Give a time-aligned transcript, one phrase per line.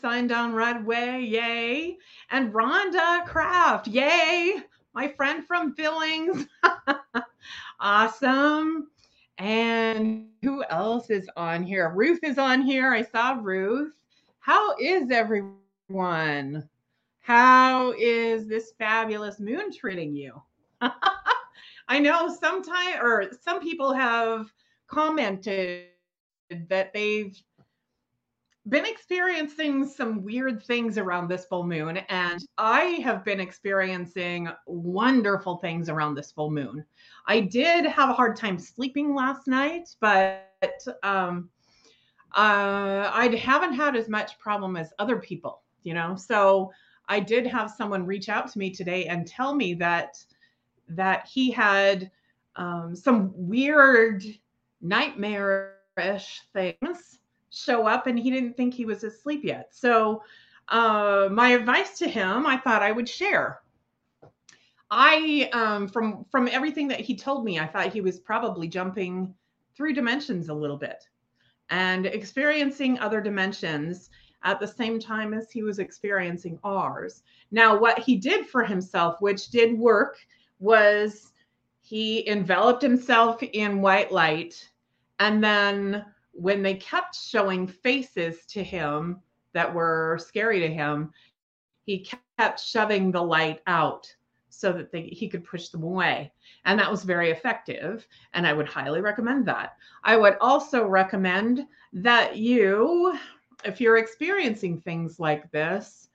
[0.00, 1.20] Signed on right away.
[1.22, 1.98] Yay.
[2.30, 3.86] And Rhonda Kraft.
[3.86, 4.62] Yay.
[4.94, 6.46] My friend from Billings.
[7.80, 8.88] awesome.
[9.38, 11.92] And who else is on here?
[11.94, 12.92] Ruth is on here.
[12.92, 13.92] I saw Ruth.
[14.38, 16.68] How is everyone?
[17.20, 20.40] How is this fabulous moon treating you?
[20.80, 24.52] I know sometimes or some people have
[24.86, 25.88] commented
[26.68, 27.36] that they've
[28.70, 35.56] been experiencing some weird things around this full moon and I have been experiencing wonderful
[35.56, 36.84] things around this full moon.
[37.26, 40.46] I did have a hard time sleeping last night, but
[41.02, 41.50] um
[42.36, 46.14] uh I haven't had as much problem as other people, you know.
[46.14, 46.70] So
[47.08, 50.24] I did have someone reach out to me today and tell me that
[50.90, 52.10] that he had
[52.56, 54.24] um, some weird
[54.80, 57.19] nightmarish things
[57.50, 59.68] show up and he didn't think he was asleep yet.
[59.72, 60.22] So
[60.68, 63.60] uh, my advice to him, I thought I would share.
[64.90, 69.34] I um, from from everything that he told me, I thought he was probably jumping
[69.76, 71.04] through dimensions a little bit
[71.70, 74.10] and experiencing other dimensions
[74.42, 77.22] at the same time as he was experiencing ours.
[77.50, 80.18] Now, what he did for himself, which did work,
[80.58, 81.32] was
[81.82, 84.68] he enveloped himself in white light.
[85.18, 86.04] And then
[86.40, 89.20] when they kept showing faces to him
[89.52, 91.12] that were scary to him,
[91.84, 92.06] he
[92.38, 94.12] kept shoving the light out
[94.48, 96.32] so that they, he could push them away.
[96.64, 98.06] And that was very effective.
[98.32, 99.76] And I would highly recommend that.
[100.02, 103.18] I would also recommend that you
[103.64, 106.08] if you're experiencing things like this,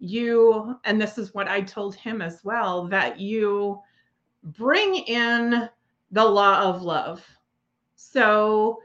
[0.00, 3.80] you, and this is what I told him as well, that you
[4.42, 5.68] bring in
[6.10, 7.24] the law of love.
[7.94, 8.80] So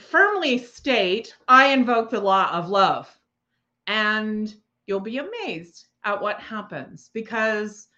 [0.00, 3.08] firmly state, I invoke the law of love.
[3.86, 4.52] And
[4.86, 7.88] you'll be amazed at what happens because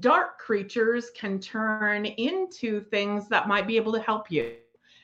[0.00, 4.54] dark creatures can turn into things that might be able to help you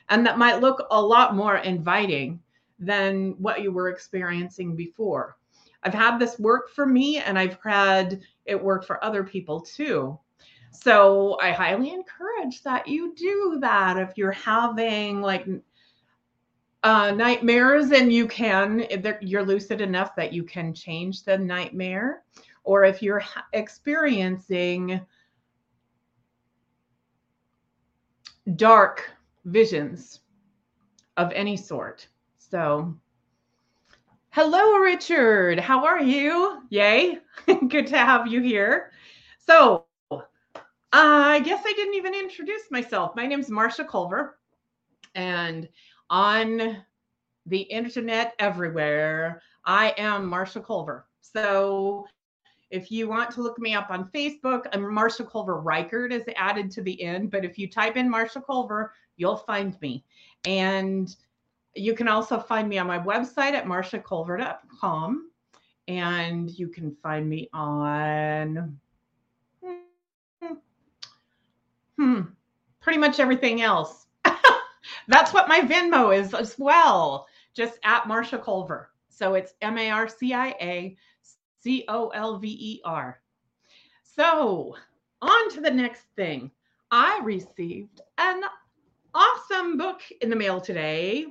[0.09, 2.39] and that might look a lot more inviting
[2.77, 5.37] than what you were experiencing before.
[5.83, 10.19] I've had this work for me and I've had it work for other people too.
[10.71, 15.47] So I highly encourage that you do that if you're having like
[16.85, 18.85] uh, nightmares and you can,
[19.21, 22.23] you're lucid enough that you can change the nightmare,
[22.63, 23.23] or if you're
[23.53, 25.01] experiencing
[28.55, 29.11] dark
[29.45, 30.21] visions
[31.17, 32.07] of any sort
[32.55, 32.95] so,
[34.29, 35.59] hello, Richard.
[35.59, 36.61] How are you?
[36.69, 37.17] Yay.
[37.67, 38.91] Good to have you here.
[39.39, 40.21] So, uh,
[40.91, 43.15] I guess I didn't even introduce myself.
[43.15, 44.37] My name is Marcia Colver,
[45.15, 45.67] and
[46.09, 46.83] on
[47.45, 51.07] the internet everywhere, I am Marcia Colver.
[51.21, 52.07] So,
[52.71, 56.71] if you want to look me up on Facebook, I'm Marcia Colver Reichert is added
[56.71, 57.31] to the end.
[57.31, 60.03] But if you type in Marcia Colver, you'll find me.
[60.45, 61.15] And
[61.75, 65.29] you can also find me on my website at marciacolver.com.
[65.87, 68.79] And you can find me on
[69.63, 70.53] hmm,
[71.97, 72.21] hmm
[72.81, 74.04] pretty much everything else.
[75.07, 78.89] That's what my Venmo is as well, just at Marcia Colver.
[79.09, 80.97] So it's M A R C I A
[81.61, 83.21] C O L V E R.
[84.03, 84.75] So,
[85.21, 86.51] on to the next thing.
[86.91, 88.41] I received an
[89.13, 91.25] awesome book in the mail today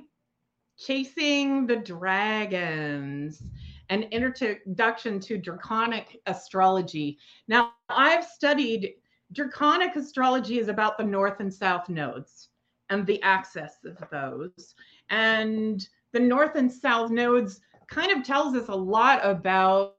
[0.77, 3.41] Chasing the Dragons,
[3.89, 7.17] an introduction to draconic astrology.
[7.47, 8.95] Now, I've studied
[9.31, 12.49] draconic astrology is about the north and south nodes
[12.89, 14.75] and the access of those.
[15.09, 19.95] And the north and south nodes kind of tells us a lot about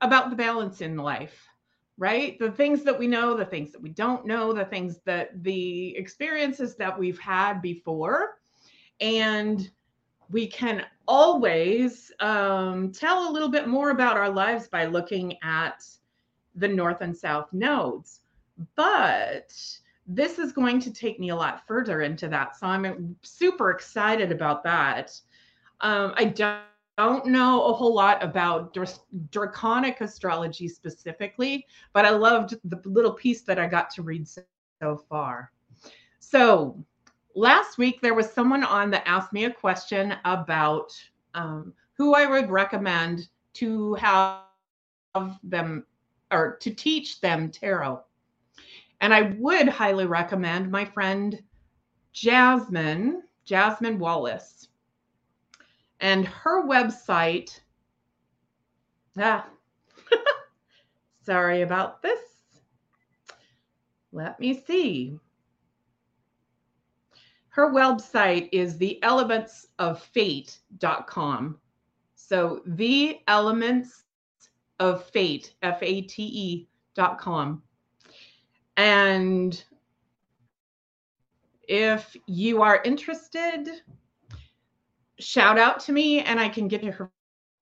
[0.00, 1.48] about the balance in life
[1.98, 2.38] right?
[2.38, 5.96] The things that we know, the things that we don't know, the things that the
[5.96, 8.38] experiences that we've had before.
[9.00, 9.70] And
[10.30, 15.84] we can always um, tell a little bit more about our lives by looking at
[16.56, 18.21] the north and south nodes.
[18.76, 19.52] But
[20.06, 22.56] this is going to take me a lot further into that.
[22.56, 25.18] So I'm super excited about that.
[25.80, 26.62] Um, I don't
[26.98, 29.00] don't know a whole lot about dr-
[29.30, 34.42] draconic astrology specifically, but I loved the little piece that I got to read so,
[34.80, 35.52] so far.
[36.18, 36.84] So,
[37.34, 40.92] last week there was someone on that asked me a question about
[41.34, 44.42] um, who I would recommend to have
[45.42, 45.86] them
[46.30, 48.02] or to teach them tarot.
[49.02, 51.42] And I would highly recommend my friend
[52.12, 54.68] Jasmine, Jasmine Wallace.
[55.98, 57.60] And her website,
[59.18, 59.44] ah,
[61.24, 62.20] sorry about this.
[64.12, 65.18] Let me see.
[67.48, 71.58] Her website is the elements of fate.com.
[72.14, 74.04] So the elements
[74.78, 77.62] of fate, F A T E dot com.
[78.76, 79.62] And
[81.68, 83.68] if you are interested,
[85.18, 87.10] shout out to me and I can give you her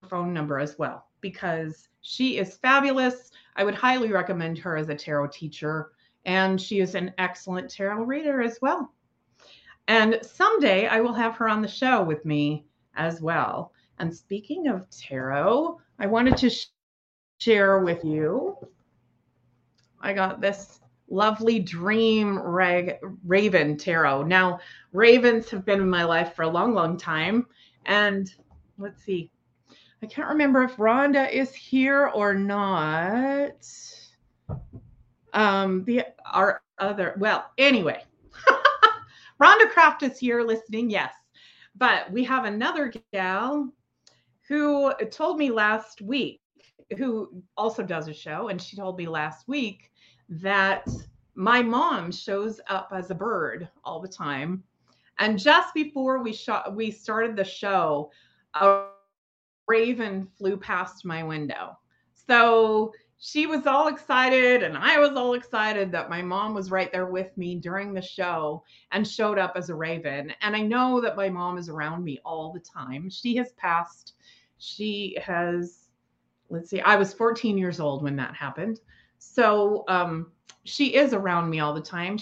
[0.09, 3.31] phone number as well because she is fabulous.
[3.57, 5.91] I would highly recommend her as a tarot teacher,
[6.25, 8.93] and she is an excellent tarot reader as well.
[9.89, 12.65] And someday I will have her on the show with me
[12.95, 13.73] as well.
[13.99, 16.69] And speaking of tarot, I wanted to sh-
[17.39, 18.57] share with you.
[20.01, 20.80] I got this
[21.11, 24.23] lovely dream rag, raven tarot.
[24.23, 24.61] Now,
[24.93, 27.47] ravens have been in my life for a long, long time.
[27.87, 28.33] And
[28.79, 29.31] let's see,
[30.03, 33.67] I can't remember if Rhonda is here or not.
[35.33, 38.03] Um, the our other well, anyway,
[39.43, 41.13] Rhonda Craft is here listening, yes.
[41.77, 43.73] But we have another gal
[44.49, 46.41] who told me last week,
[46.97, 49.90] who also does a show, and she told me last week
[50.31, 50.89] that
[51.35, 54.63] my mom shows up as a bird all the time.
[55.19, 58.11] And just before we shot, we started the show,
[58.55, 58.87] a
[59.69, 61.79] raven flew past my window.
[62.15, 66.91] So she was all excited, and I was all excited that my mom was right
[66.91, 70.33] there with me during the show and showed up as a raven.
[70.41, 73.11] And I know that my mom is around me all the time.
[73.11, 74.15] She has passed,
[74.57, 75.91] she has,
[76.49, 78.81] let's see, I was 14 years old when that happened.
[79.21, 80.33] So um,
[80.65, 82.19] she is around me all the time.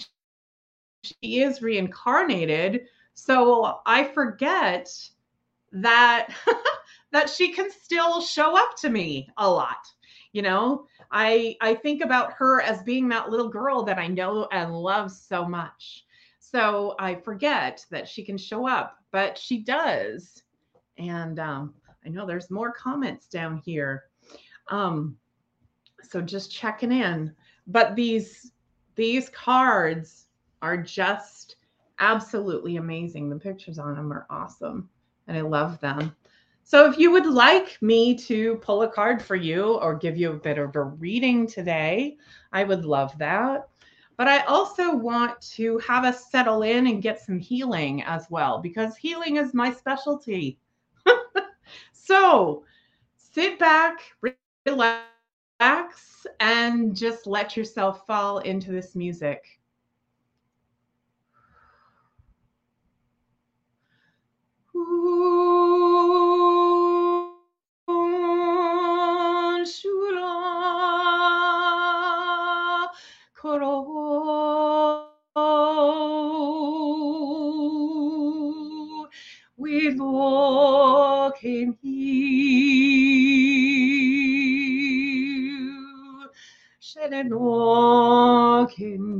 [1.03, 2.85] She is reincarnated.
[3.15, 4.87] So I forget
[5.71, 6.29] that
[7.11, 9.87] that she can still show up to me a lot
[10.31, 14.47] you know i i think about her as being that little girl that i know
[14.51, 16.05] and love so much
[16.39, 20.43] so i forget that she can show up but she does
[20.97, 21.73] and um,
[22.05, 24.05] i know there's more comments down here
[24.69, 25.17] um,
[26.03, 27.33] so just checking in
[27.67, 28.51] but these
[28.95, 30.27] these cards
[30.61, 31.55] are just
[31.99, 34.89] absolutely amazing the pictures on them are awesome
[35.27, 36.15] and i love them
[36.69, 40.29] so if you would like me to pull a card for you or give you
[40.29, 42.15] a bit of a reading today,
[42.53, 43.67] I would love that.
[44.17, 48.59] But I also want to have us settle in and get some healing as well,
[48.59, 50.59] because healing is my specialty.
[51.91, 52.63] so
[53.17, 54.01] sit back,
[54.67, 55.07] relax,
[56.39, 59.59] and just let yourself fall into this music.
[81.39, 81.73] can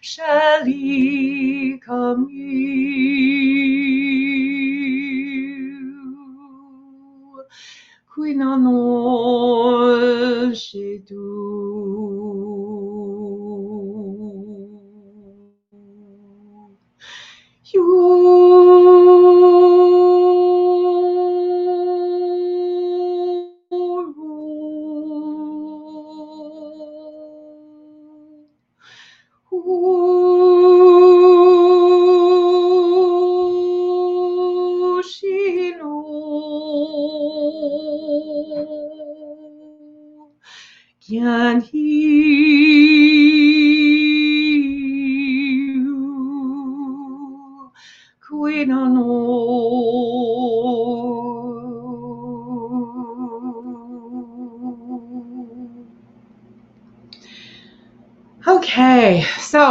[0.00, 3.03] shall he come qui
[8.24, 12.23] qui non nos chez tout.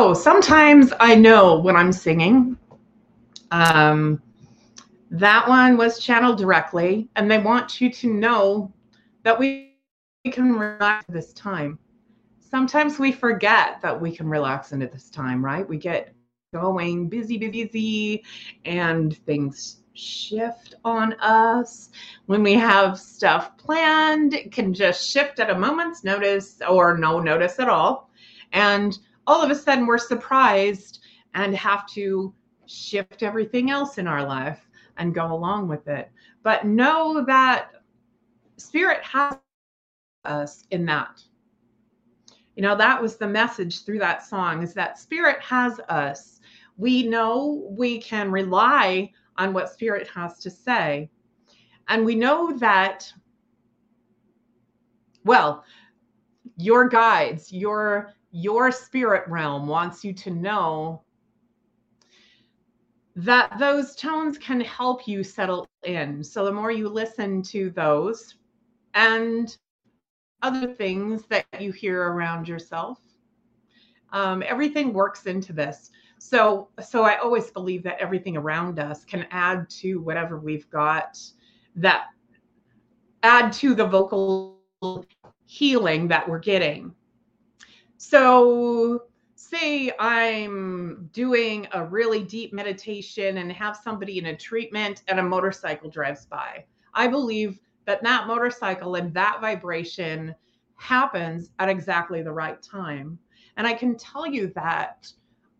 [0.03, 2.57] So sometimes I know when I'm singing.
[3.51, 4.21] Um,
[5.11, 8.73] that one was channeled directly, and they want you to know
[9.23, 9.77] that we
[10.29, 11.79] can relax this time.
[12.41, 15.65] Sometimes we forget that we can relax into this time, right?
[15.65, 16.13] We get
[16.53, 18.23] going busy, busy, busy,
[18.65, 21.91] and things shift on us.
[22.25, 27.21] When we have stuff planned, it can just shift at a moment's notice or no
[27.21, 28.09] notice at all.
[28.51, 30.99] And all of a sudden, we're surprised
[31.33, 32.33] and have to
[32.65, 36.11] shift everything else in our life and go along with it.
[36.43, 37.71] But know that
[38.57, 39.37] Spirit has
[40.25, 41.21] us in that.
[42.55, 46.39] You know, that was the message through that song is that Spirit has us.
[46.77, 51.09] We know we can rely on what Spirit has to say.
[51.87, 53.11] And we know that,
[55.25, 55.63] well,
[56.57, 61.03] your guides, your your spirit realm wants you to know
[63.15, 66.23] that those tones can help you settle in.
[66.23, 68.35] So the more you listen to those
[68.95, 69.55] and
[70.41, 72.99] other things that you hear around yourself,
[74.11, 75.91] um, everything works into this.
[76.17, 81.19] So, so I always believe that everything around us can add to whatever we've got
[81.75, 82.05] that
[83.21, 84.57] add to the vocal
[85.45, 86.95] healing that we're getting.
[88.03, 89.03] So,
[89.35, 95.23] say I'm doing a really deep meditation and have somebody in a treatment and a
[95.23, 96.65] motorcycle drives by.
[96.93, 100.35] I believe that that motorcycle and that vibration
[100.75, 103.17] happens at exactly the right time.
[103.55, 105.09] And I can tell you that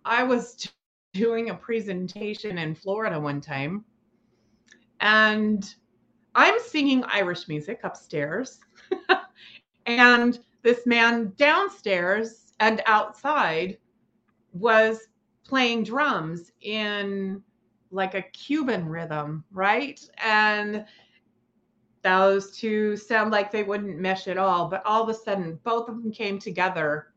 [0.04, 0.70] I was
[1.14, 3.86] doing a presentation in Florida one time
[5.00, 5.76] and
[6.36, 8.60] I'm singing Irish music upstairs.
[9.86, 13.77] and this man downstairs and outside
[14.53, 15.08] was
[15.43, 17.43] playing drums in
[17.91, 20.00] like a Cuban rhythm, right?
[20.17, 20.86] And
[22.01, 25.88] those two sound like they wouldn't mesh at all, but all of a sudden both
[25.89, 27.13] of them came together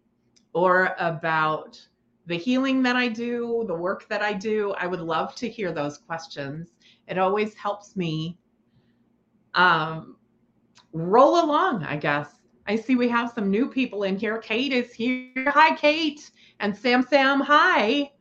[0.53, 1.81] or about
[2.27, 5.73] the healing that I do, the work that I do, I would love to hear
[5.73, 6.71] those questions.
[7.09, 8.39] It always helps me
[9.55, 10.17] um,
[10.93, 12.29] roll along, I guess.
[12.67, 14.39] I see we have some new people in here.
[14.39, 15.33] Kate is here.
[15.49, 16.31] Hi, Kate.
[16.61, 18.13] And Sam Sam, hi.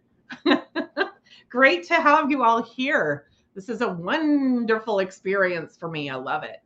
[1.49, 3.27] Great to have you all here.
[3.53, 6.09] This is a wonderful experience for me.
[6.09, 6.57] I love it.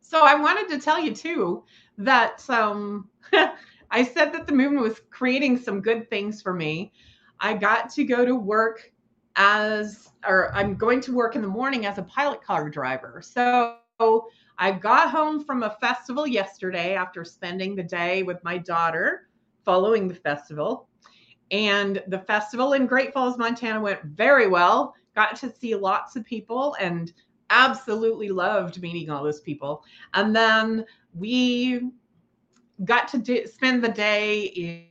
[0.00, 1.64] So I wanted to tell you too
[1.98, 3.08] that um,
[3.90, 6.92] I said that the movement was creating some good things for me.
[7.40, 8.90] I got to go to work
[9.36, 13.22] as, or I'm going to work in the morning as a pilot car driver.
[13.24, 13.78] So
[14.58, 19.28] I got home from a festival yesterday after spending the day with my daughter
[19.64, 20.88] following the festival.
[21.50, 24.94] And the festival in Great Falls, Montana went very well.
[25.16, 27.12] Got to see lots of people and
[27.50, 29.82] absolutely loved meeting all those people.
[30.14, 31.90] And then we
[32.84, 34.86] got to do, spend the day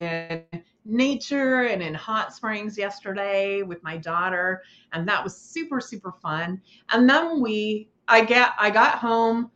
[0.00, 0.42] in,
[0.86, 4.62] nature and in hot springs yesterday with my daughter
[4.94, 9.52] and that was super super fun and then we I get I got home,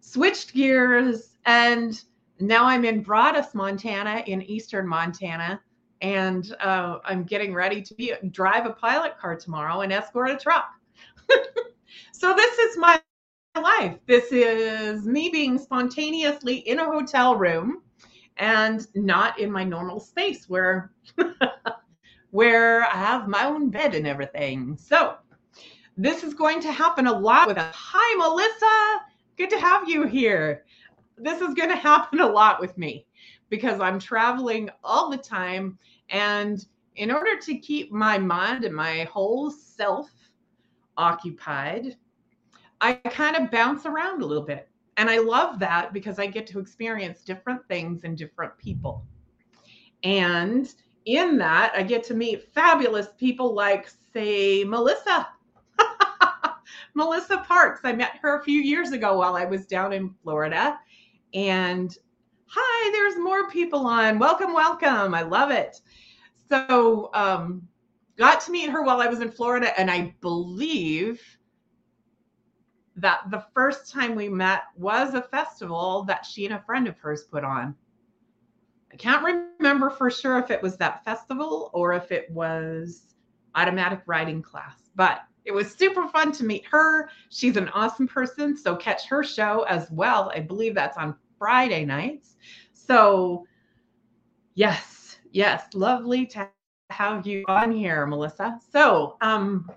[0.00, 2.00] switched gears, and
[2.38, 5.60] now I'm in Broadus, Montana, in eastern Montana,
[6.02, 10.36] and uh, I'm getting ready to be drive a pilot car tomorrow and escort a
[10.36, 10.70] truck.
[12.12, 13.00] so this is my
[13.60, 13.98] life.
[14.06, 17.82] This is me being spontaneously in a hotel room
[18.36, 20.92] and not in my normal space where
[22.30, 24.76] where I have my own bed and everything.
[24.76, 25.16] So,
[25.96, 27.74] this is going to happen a lot with us.
[27.74, 29.06] Hi Melissa,
[29.38, 30.64] good to have you here.
[31.16, 33.06] This is going to happen a lot with me
[33.48, 35.78] because I'm traveling all the time
[36.10, 36.64] and
[36.96, 40.10] in order to keep my mind and my whole self
[40.96, 41.96] occupied,
[42.80, 44.68] I kind of bounce around a little bit.
[44.96, 49.04] And I love that because I get to experience different things and different people.
[50.02, 50.72] And
[51.04, 55.28] in that, I get to meet fabulous people like, say, Melissa.
[56.94, 57.80] Melissa Parks.
[57.84, 60.78] I met her a few years ago while I was down in Florida.
[61.34, 61.96] And
[62.46, 64.18] hi, there's more people on.
[64.18, 65.14] Welcome, welcome.
[65.14, 65.80] I love it.
[66.48, 67.68] So, um,
[68.16, 71.20] got to meet her while I was in Florida, and I believe
[72.96, 76.98] that the first time we met was a festival that she and a friend of
[76.98, 77.74] hers put on.
[78.92, 83.14] I can't remember for sure if it was that festival or if it was
[83.54, 87.08] automatic writing class, but it was super fun to meet her.
[87.30, 88.56] She's an awesome person.
[88.56, 90.32] So catch her show as well.
[90.34, 92.36] I believe that's on Friday nights.
[92.72, 93.46] So,
[94.54, 96.48] yes, yes, lovely to
[96.90, 98.58] have you on here, Melissa.
[98.72, 99.70] So, um,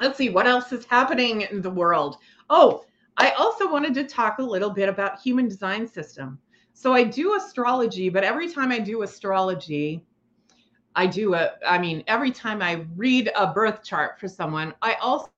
[0.00, 2.16] let's see what else is happening in the world.
[2.48, 2.84] Oh,
[3.16, 6.38] I also wanted to talk a little bit about human design system.
[6.72, 10.04] So I do astrology, but every time I do astrology,
[10.96, 14.94] I do a I mean every time I read a birth chart for someone, I
[14.94, 15.30] also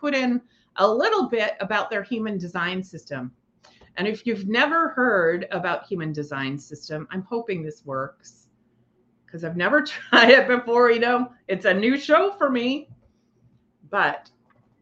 [0.00, 0.40] put in
[0.76, 3.32] a little bit about their human design system.
[3.96, 8.46] And if you've never heard about human design system, I'm hoping this works
[9.26, 11.32] because I've never tried it before, you know.
[11.48, 12.88] It's a new show for me.
[13.90, 14.30] But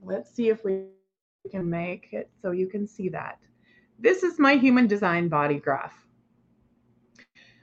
[0.03, 0.87] let's see if we
[1.51, 3.39] can make it so you can see that.
[3.99, 6.07] This is my human design body graph.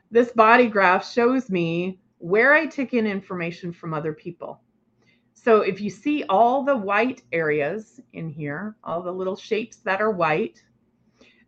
[0.10, 4.62] This body graph shows me where I take in information from other people.
[5.34, 10.02] So if you see all the white areas in here, all the little shapes that
[10.02, 10.64] are white,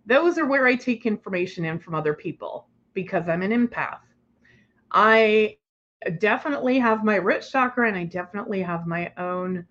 [0.05, 3.99] those are where I take information in from other people because I'm an empath.
[4.91, 5.58] I
[6.19, 9.65] definitely have my root chakra and I definitely have my own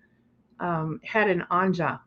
[0.59, 1.99] um, head and ajna.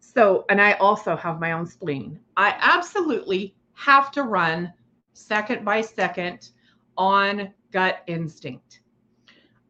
[0.00, 2.18] So, and I also have my own spleen.
[2.36, 4.72] I absolutely have to run
[5.12, 6.50] second by second
[6.96, 8.80] on gut instinct.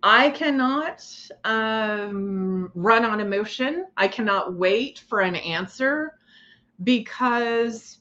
[0.03, 1.05] I cannot
[1.45, 3.87] um, run on emotion.
[3.97, 6.19] I cannot wait for an answer
[6.85, 7.99] because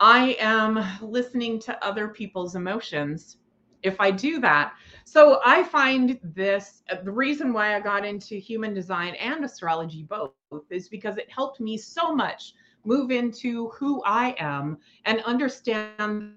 [0.00, 3.36] I am listening to other people's emotions
[3.82, 4.74] if I do that.
[5.04, 10.04] So I find this uh, the reason why I got into human design and astrology
[10.04, 10.32] both
[10.70, 16.34] is because it helped me so much move into who I am and understand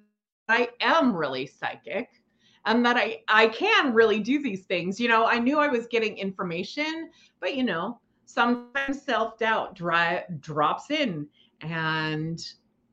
[0.47, 2.21] I am really psychic
[2.65, 4.99] and that I I can really do these things.
[4.99, 10.91] You know, I knew I was getting information, but you know, sometimes self-doubt dry, drops
[10.91, 11.27] in
[11.61, 12.43] and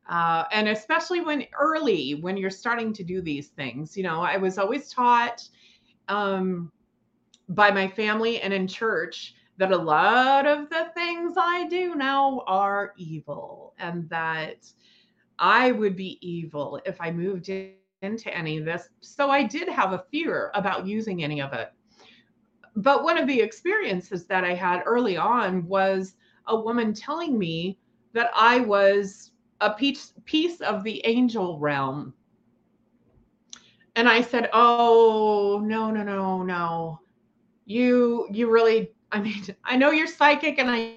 [0.09, 4.37] uh, and especially when early when you're starting to do these things you know i
[4.37, 5.49] was always taught
[6.09, 6.71] um,
[7.51, 12.43] by my family and in church that a lot of the things i do now
[12.47, 14.71] are evil and that
[15.39, 18.89] i would be evil if i moved in, into any of this.
[19.01, 21.73] So i did have a fear about using any of it.
[22.77, 26.15] But one of the experiences that i had early on was
[26.49, 27.79] a woman telling me
[28.13, 29.32] that i was
[29.63, 32.13] a piece piece of the angel realm.
[33.95, 37.01] And I said, "Oh, no, no, no, no.
[37.65, 40.97] You you really I mean, I know you're psychic and I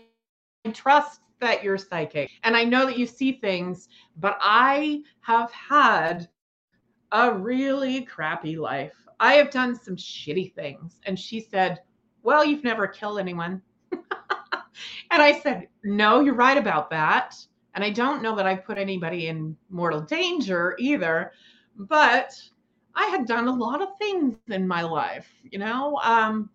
[0.74, 2.32] trust that you're psychic.
[2.44, 6.28] And I know that you see things, but I have had
[7.12, 8.94] a really crappy life.
[9.20, 11.82] I have done some shitty things." And she said,
[12.24, 17.36] "Well, you've never killed anyone." and I said, "No, you're right about that."
[17.76, 21.34] And I don't know that I put anybody in mortal danger either,
[21.78, 22.32] but
[22.96, 26.50] I had done a lot of things in my life, you know, um,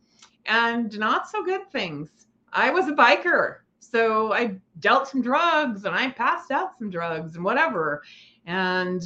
[0.47, 2.09] and not so good things.
[2.53, 7.37] I was a biker, so I dealt some drugs and I passed out some drugs
[7.37, 8.03] and whatever.
[8.47, 9.03] And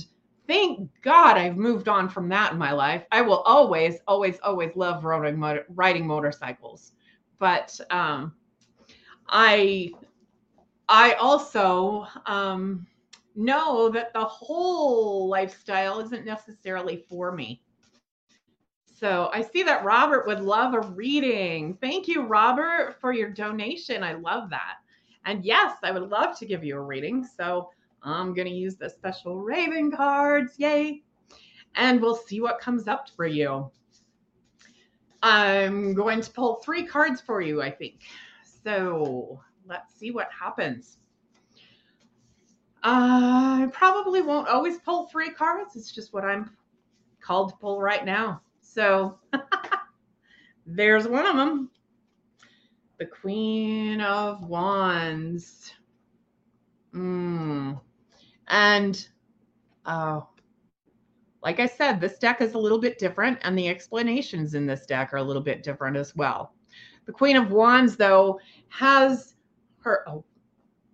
[0.46, 3.04] thank God I've moved on from that in my life.
[3.10, 6.92] I will always, always, always love riding, motor, riding motorcycles.
[7.40, 8.34] But um,
[9.28, 9.90] I
[10.88, 12.86] I also um,
[13.34, 17.62] know that the whole lifestyle isn't necessarily for me.
[18.86, 21.76] So I see that Robert would love a reading.
[21.80, 24.02] Thank you, Robert, for your donation.
[24.02, 24.76] I love that.
[25.26, 27.24] And yes, I would love to give you a reading.
[27.24, 27.70] So
[28.02, 30.54] I'm going to use the special Raven cards.
[30.58, 31.02] Yay.
[31.74, 33.70] And we'll see what comes up for you.
[35.22, 38.00] I'm going to pull three cards for you, I think.
[38.62, 40.98] So let's see what happens.
[42.82, 45.74] I probably won't always pull three cards.
[45.74, 46.50] It's just what I'm
[47.20, 48.42] called to pull right now.
[48.60, 49.18] So
[50.66, 51.70] there's one of them.
[52.98, 55.72] The Queen of Wands.
[56.94, 57.80] Mm.
[58.48, 59.08] And
[59.86, 60.28] oh,
[61.42, 64.86] like I said, this deck is a little bit different, and the explanations in this
[64.86, 66.54] deck are a little bit different as well.
[67.06, 69.34] The Queen of Wands, though, has
[69.84, 70.04] her.
[70.08, 70.24] Oh,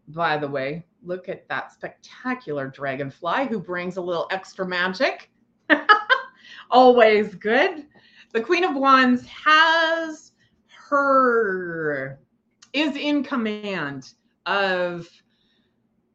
[0.09, 5.31] by the way, look at that spectacular dragonfly who brings a little extra magic.
[6.71, 7.87] Always good.
[8.33, 10.33] The Queen of Wands has
[10.89, 12.21] her,
[12.73, 14.15] is in command
[14.47, 15.09] of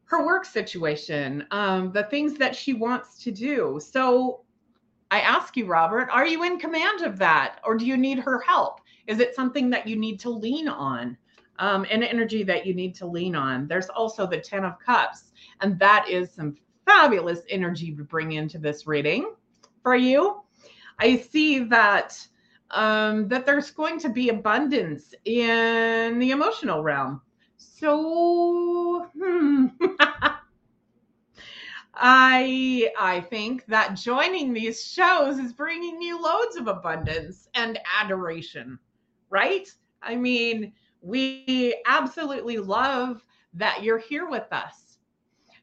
[0.05, 3.79] her work situation, um, the things that she wants to do.
[3.81, 4.41] So
[5.11, 8.39] I ask you, Robert, are you in command of that or do you need her
[8.39, 8.81] help?
[9.07, 11.17] Is it something that you need to lean on?
[11.57, 13.67] Um, an energy that you need to lean on.
[13.67, 18.57] There's also the 10 of cups, and that is some fabulous energy to bring into
[18.57, 19.33] this reading
[19.81, 20.41] for you.
[20.99, 22.27] I see that
[22.71, 27.21] um, that there's going to be abundance in the emotional realm.
[27.57, 29.67] So, hmm.
[31.97, 38.77] I I think that joining these shows is bringing you loads of abundance and adoration,
[39.29, 39.67] right?
[40.01, 40.73] I mean,
[41.05, 44.97] we absolutely love that you're here with us.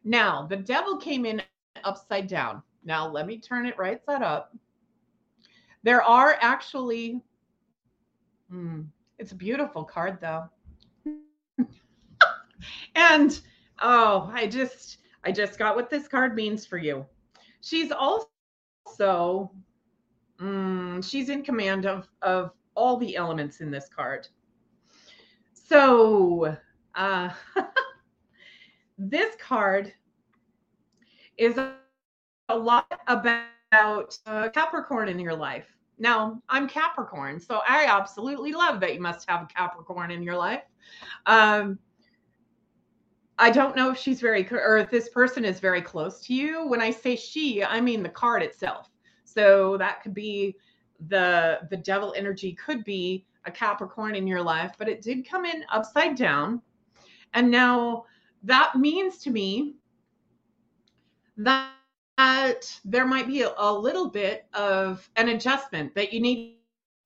[0.05, 1.43] Now, the devil came in
[1.83, 2.63] upside down.
[2.85, 4.57] Now, let me turn it right side up.
[5.83, 7.21] There are actually,
[8.49, 8.83] hmm,
[9.19, 10.45] it's a beautiful card though.
[12.95, 13.41] and
[13.81, 17.05] oh, I just, I just got what this card means for you.
[17.63, 19.51] She's also,
[20.41, 24.29] mm, she's in command of of all the elements in this card.
[25.73, 26.55] So,
[26.95, 27.31] uh,
[28.99, 29.91] this card
[31.39, 31.75] is a
[32.55, 35.65] lot about uh, Capricorn in your life.
[35.99, 40.37] Now, I'm Capricorn, so I absolutely love that you must have a Capricorn in your
[40.37, 40.61] life.
[41.25, 41.79] Um,
[43.39, 46.69] I don't know if she's very, or if this person is very close to you.
[46.69, 48.91] When I say she, I mean the card itself.
[49.25, 50.55] So that could be
[51.09, 55.45] the the devil energy could be a Capricorn in your life, but it did come
[55.45, 56.63] in upside down.
[57.35, 58.05] And now
[58.45, 59.75] that means to me
[61.37, 66.59] that there might be a, a little bit of an adjustment that you need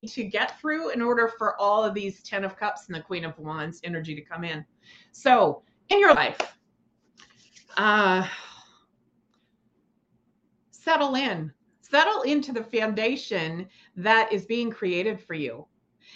[0.05, 3.25] to get through in order for all of these 10 of cups and the queen
[3.25, 4.63] of wands energy to come in
[5.11, 6.37] so in your life
[7.77, 8.25] uh
[10.69, 15.65] settle in settle into the foundation that is being created for you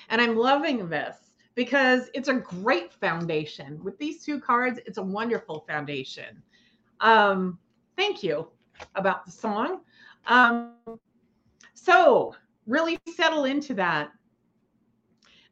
[0.09, 1.17] and i'm loving this
[1.55, 6.41] because it's a great foundation with these two cards it's a wonderful foundation
[7.01, 7.57] um
[7.97, 8.47] thank you
[8.95, 9.81] about the song.
[10.27, 10.73] Um,
[11.73, 12.35] so
[12.67, 14.11] really settle into that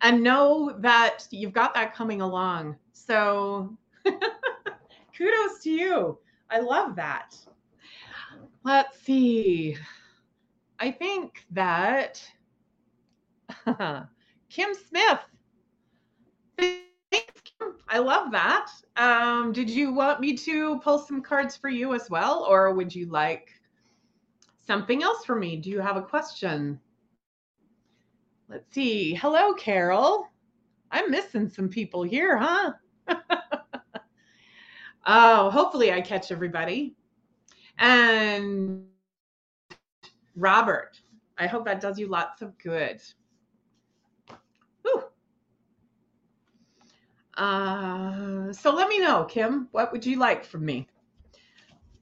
[0.02, 2.78] and know that you've got that coming along.
[2.94, 6.18] So kudos to you.
[6.50, 7.36] I love that.
[8.63, 9.78] Let's see.
[10.80, 12.22] I think that
[14.50, 15.20] Kim Smith.
[16.58, 17.76] Thanks, Kim.
[17.88, 18.72] I love that.
[18.96, 22.94] Um, did you want me to pull some cards for you as well, or would
[22.94, 23.50] you like
[24.65, 25.58] something else for me?
[25.58, 26.80] Do you have a question?
[28.48, 29.13] Let's see.
[29.13, 30.28] Hello, Carol.
[30.92, 32.74] I'm missing some people here, huh?
[35.06, 36.96] oh, hopefully I catch everybody.
[37.78, 38.86] And
[40.39, 41.02] Robert,
[41.38, 43.02] I hope that does you lots of good.
[47.39, 50.86] Uh, so let me know, Kim, what would you like from me?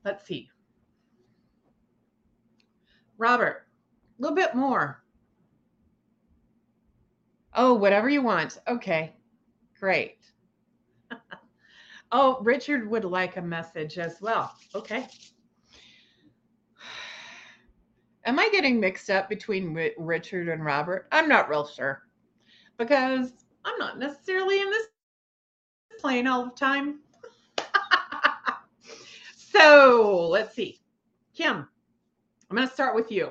[0.04, 0.50] Let's see.
[3.20, 3.68] Robert,
[4.18, 5.04] a little bit more.
[7.54, 8.58] Oh, whatever you want.
[8.68, 9.14] Okay,
[9.80, 10.18] great.
[12.12, 14.56] oh, Richard would like a message as well.
[14.74, 15.08] Okay.
[18.28, 21.08] Am I getting mixed up between Richard and Robert?
[21.14, 22.04] I'm not real sure
[22.78, 23.32] because
[23.64, 24.88] I'm not necessarily in this
[25.98, 27.00] plane all the time.
[29.38, 30.82] so let's see.
[31.34, 31.70] Kim,
[32.50, 33.30] I'm going to start with you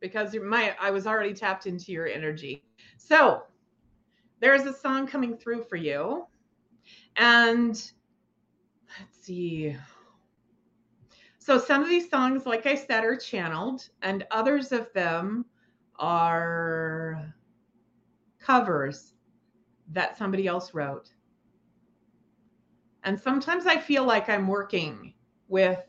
[0.00, 2.64] because my I was already tapped into your energy.
[2.98, 3.44] So
[4.40, 6.26] there's a song coming through for you.
[7.14, 7.74] And
[8.98, 9.76] let's see.
[11.42, 15.44] So some of these songs, like I said, are channeled, and others of them
[15.98, 17.34] are
[18.38, 19.14] covers
[19.88, 21.10] that somebody else wrote.
[23.02, 25.14] And sometimes I feel like I'm working
[25.48, 25.84] with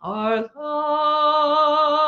[0.03, 2.04] Our love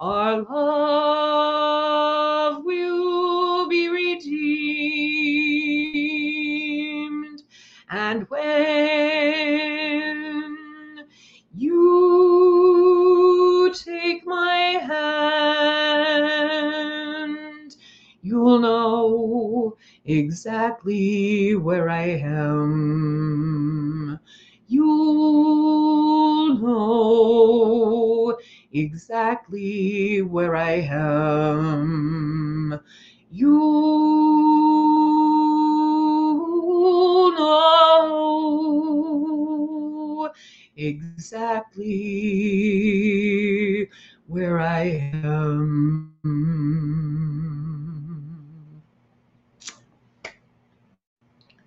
[0.00, 1.53] Our love
[20.04, 24.18] exactly where I am.
[24.68, 28.36] You'll know
[28.72, 32.80] exactly where I am.
[33.30, 33.62] You'll
[37.32, 40.30] know
[40.76, 41.88] exactly
[44.26, 46.12] where I am.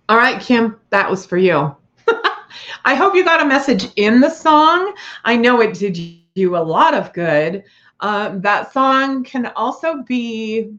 [0.10, 1.76] All right, Kim, that was for you.
[2.86, 4.96] I hope you got a message in the song.
[5.26, 7.66] I know it did you a lot of good.
[8.00, 10.72] Um, that song can also be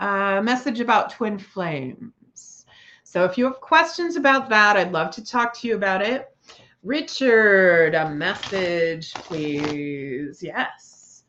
[0.00, 2.66] a message about twin flames.
[3.04, 6.28] So if you have questions about that, I'd love to talk to you about it.
[6.82, 10.42] Richard, a message, please.
[10.42, 11.22] Yes.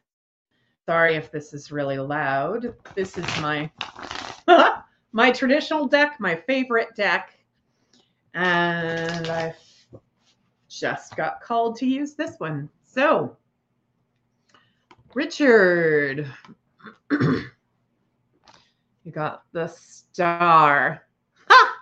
[0.85, 2.73] Sorry if this is really loud.
[2.95, 3.71] This is my
[5.15, 7.39] my traditional deck, my favorite deck.
[8.33, 9.55] And I've
[10.67, 12.69] just got called to use this one.
[12.83, 13.37] So,
[15.13, 16.29] Richard,
[17.11, 17.45] you
[19.09, 21.03] got the star.
[21.47, 21.75] Ha!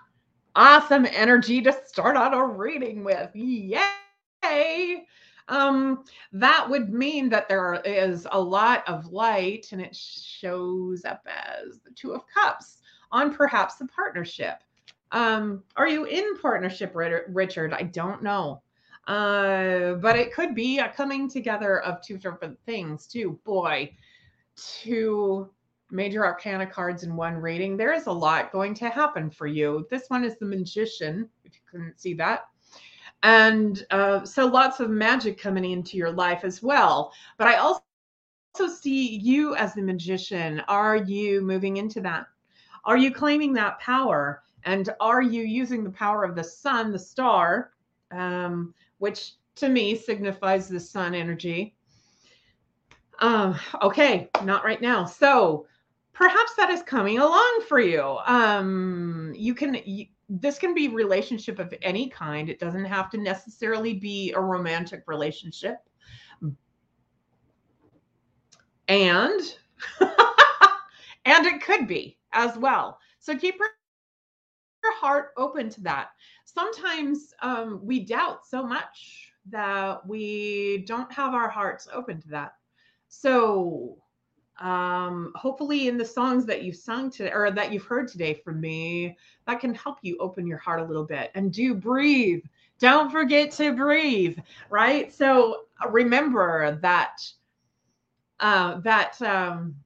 [0.54, 3.34] Awesome energy to start out a reading with.
[3.34, 5.06] Yay!
[5.48, 11.26] Um, that would mean that there is a lot of light and it shows up
[11.26, 12.78] as the Two of Cups
[13.14, 14.56] on perhaps a partnership.
[15.12, 17.72] Um, are you in partnership, Richard?
[17.72, 18.60] I don't know.
[19.06, 23.38] Uh, but it could be a coming together of two different things, too.
[23.44, 23.94] Boy,
[24.56, 25.48] two
[25.90, 27.76] major arcana cards in one reading.
[27.76, 29.86] There is a lot going to happen for you.
[29.90, 32.46] This one is the magician, if you couldn't see that.
[33.22, 37.12] And uh, so lots of magic coming into your life as well.
[37.38, 37.82] But I also
[38.80, 40.60] see you as the magician.
[40.66, 42.26] Are you moving into that?
[42.86, 44.42] Are you claiming that power?
[44.64, 47.72] And are you using the power of the sun, the star,
[48.10, 51.74] um, which to me signifies the sun energy?
[53.20, 55.04] Um, okay, not right now.
[55.04, 55.66] So
[56.12, 58.18] perhaps that is coming along for you.
[58.26, 62.48] Um, you can, you, this can be relationship of any kind.
[62.48, 65.76] It doesn't have to necessarily be a romantic relationship.
[68.88, 69.40] And,
[70.00, 72.98] and it could be as well.
[73.18, 76.08] So keep your heart open to that.
[76.44, 82.54] Sometimes um, we doubt so much that we don't have our hearts open to that.
[83.08, 83.96] So
[84.60, 88.60] um, hopefully in the songs that you've sung today or that you've heard today from
[88.60, 89.16] me,
[89.46, 92.42] that can help you open your heart a little bit and do breathe.
[92.78, 94.38] Don't forget to breathe,
[94.70, 95.12] right?
[95.12, 97.20] So remember that
[98.40, 99.76] uh, that um,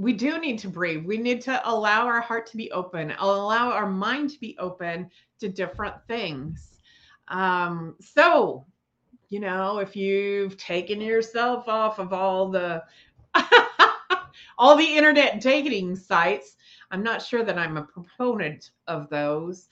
[0.00, 1.04] we do need to breathe.
[1.04, 5.10] We need to allow our heart to be open, allow our mind to be open
[5.40, 6.78] to different things.
[7.28, 8.64] Um, so,
[9.28, 12.82] you know, if you've taken yourself off of all the
[14.58, 16.56] all the internet dating sites,
[16.90, 19.68] I'm not sure that I'm a proponent of those,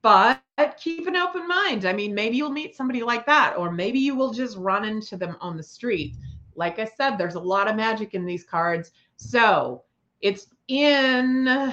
[0.00, 0.40] but
[0.78, 1.86] keep an open mind.
[1.86, 5.16] I mean, maybe you'll meet somebody like that, or maybe you will just run into
[5.16, 6.14] them on the street.
[6.56, 9.82] Like I said, there's a lot of magic in these cards so
[10.20, 11.48] it's in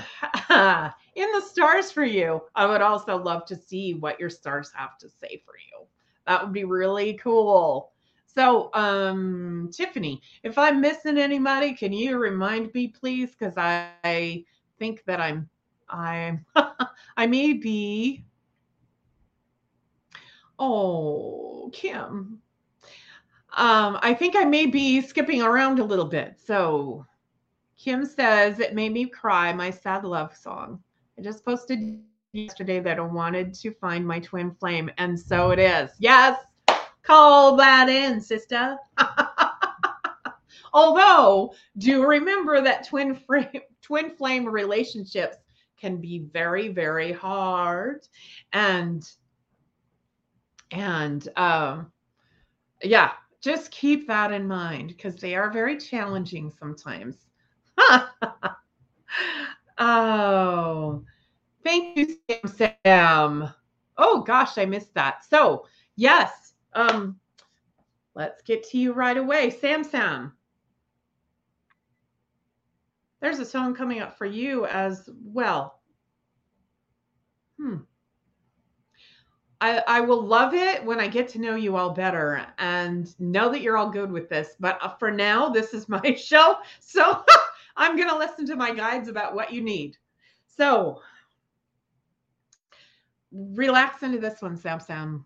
[1.15, 2.41] in the stars for you.
[2.55, 5.85] I would also love to see what your stars have to say for you.
[6.25, 7.91] That would be really cool.
[8.25, 13.31] So, um, Tiffany, if I'm missing anybody, can you remind me, please?
[13.31, 14.43] Because I,
[14.79, 15.47] think that I'm,
[15.87, 16.45] I'm,
[17.17, 18.25] I may be.
[20.57, 22.42] Oh, Kim.
[23.55, 26.35] Um, I think I may be skipping around a little bit.
[26.43, 27.05] So,
[27.77, 30.81] Kim says it made me cry, my sad love song.
[31.17, 35.59] I just posted yesterday that I wanted to find my twin flame, and so it
[35.59, 35.91] is.
[35.99, 36.39] Yes,
[37.03, 38.77] call that in, sister.
[40.73, 45.37] Although, do remember that twin flame, twin flame relationships
[45.79, 48.07] can be very, very hard,
[48.53, 49.07] and
[50.71, 51.91] and um,
[52.81, 53.11] yeah,
[53.43, 57.27] just keep that in mind because they are very challenging sometimes.
[59.77, 61.03] oh,
[61.63, 62.15] thank you,
[62.47, 62.73] Sam.
[62.85, 63.49] Sam.
[63.97, 65.25] Oh gosh, I missed that.
[65.29, 65.65] So
[65.97, 67.19] yes, um,
[68.15, 69.83] let's get to you right away, Sam.
[69.83, 70.31] Sam.
[73.21, 75.81] There's a song coming up for you as well.
[77.59, 77.77] Hmm.
[79.63, 83.49] I, I will love it when I get to know you all better and know
[83.49, 84.57] that you're all good with this.
[84.59, 86.57] But uh, for now, this is my show.
[86.81, 87.23] So
[87.77, 89.95] I'm going to listen to my guides about what you need.
[90.47, 90.99] So
[93.31, 95.25] relax into this one, Sam Sam.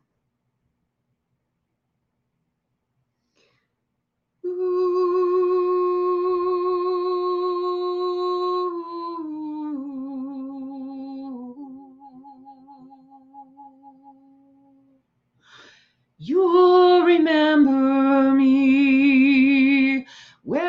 [16.19, 20.07] You'll remember me
[20.43, 20.63] when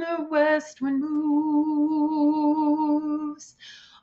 [0.00, 2.44] the west wind moves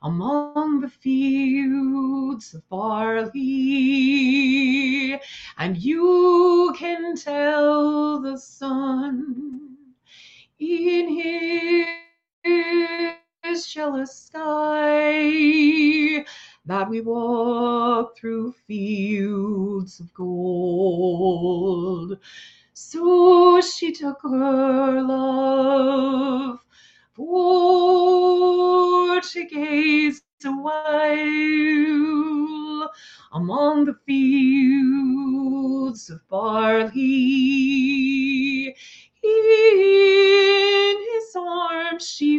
[0.02, 3.50] among the fields of barley,
[5.58, 9.76] and you can tell the sun
[10.58, 11.08] in
[13.44, 14.41] his jealous sky
[16.72, 22.16] that we walk through fields of gold.
[22.72, 26.60] So she took her love
[27.12, 31.20] for to gaze a while
[33.34, 36.94] among the fields of barley.
[39.22, 42.31] In his arms she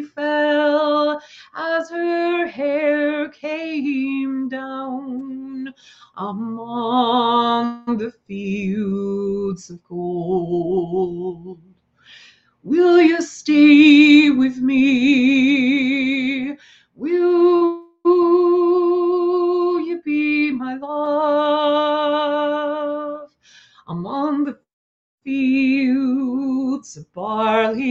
[6.30, 11.60] among the fields of gold.
[12.64, 16.58] Will you stay with me?
[16.96, 17.84] Will
[19.86, 21.90] you be my love
[23.88, 24.58] among the
[25.24, 27.84] fields of barley?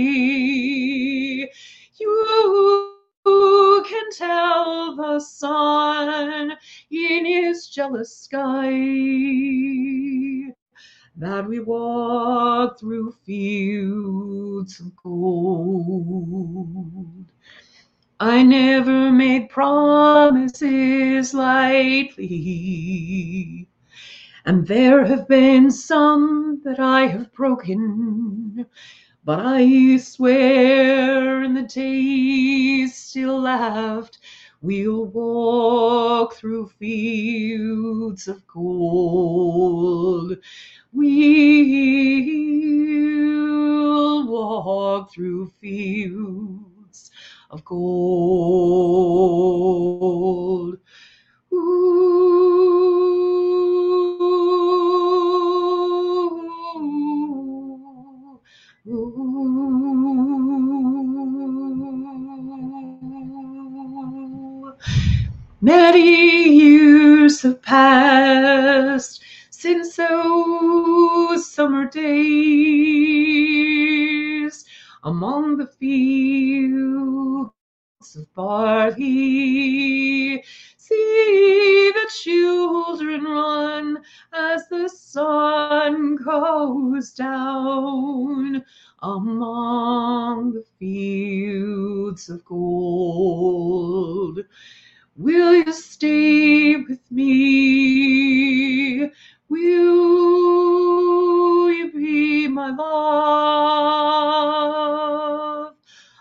[2.00, 2.81] You
[4.16, 6.52] tell the sun
[6.90, 8.70] in his jealous sky
[11.16, 16.22] that we walk through fields of gold.
[18.20, 22.28] I never made promises lightly,
[24.44, 28.66] and there have been some that I have broken.
[29.24, 34.18] But I swear in the days still left,
[34.60, 40.38] we'll walk through fields of gold.
[40.92, 41.12] We'll
[44.26, 47.12] walk through fields
[47.50, 47.82] of gold.
[67.44, 72.04] Years have passed since those summer days
[75.04, 77.52] among the fields
[78.16, 80.42] of barley.
[80.76, 83.98] See the children run
[84.32, 88.64] as the sun goes down
[89.00, 94.40] among the fields of gold.
[95.16, 99.10] Will you stay with me?
[99.50, 102.94] Will you be my love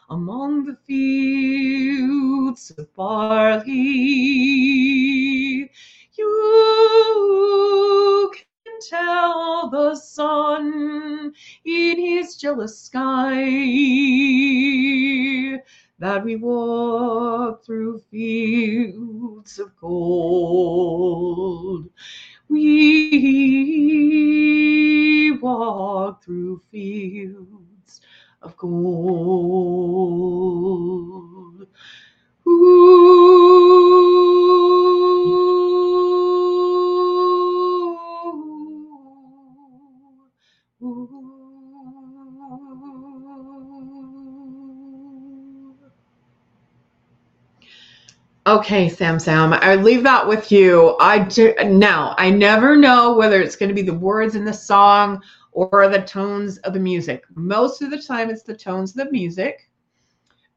[0.10, 3.72] among the fields of barley?
[6.18, 11.34] You can tell the sun
[11.64, 13.40] in his jealous sky
[16.02, 21.22] that we walk through fields of gold.
[22.50, 23.32] We
[25.42, 28.02] walk through fields
[28.42, 28.72] of gold.
[32.48, 34.41] Ooh,
[48.48, 50.98] Okay, Sam Sam, I leave that with you.
[51.00, 52.16] I do now.
[52.18, 55.22] I never know whether it's going to be the words in the song
[55.52, 57.24] or the tones of the music.
[57.36, 59.70] Most of the time, it's the tones of the music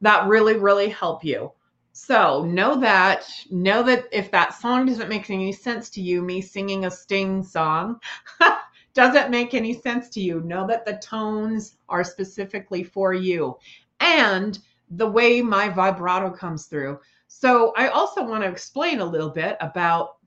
[0.00, 1.52] that really, really help you.
[1.92, 3.28] So know that.
[3.50, 7.42] Know that if that song doesn't make any sense to you, me singing a Sting
[7.42, 8.00] song
[8.94, 10.40] doesn't make any sense to you.
[10.40, 13.58] Know that the tones are specifically for you
[14.00, 14.58] and
[14.90, 16.98] the way my vibrato comes through.
[17.36, 20.18] So I also want to explain a little bit about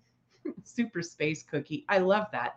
[0.66, 1.86] Super Space Cookie.
[1.88, 2.56] I love that.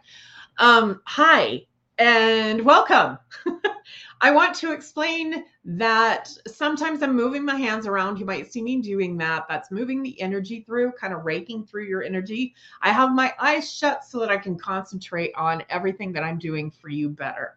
[0.59, 1.63] Um, hi
[1.99, 3.17] and welcome.
[4.21, 8.19] I want to explain that sometimes I'm moving my hands around.
[8.19, 9.45] You might see me doing that.
[9.49, 12.53] That's moving the energy through, kind of raking through your energy.
[12.83, 16.73] I have my eyes shut so that I can concentrate on everything that I'm doing
[16.73, 17.57] for you better.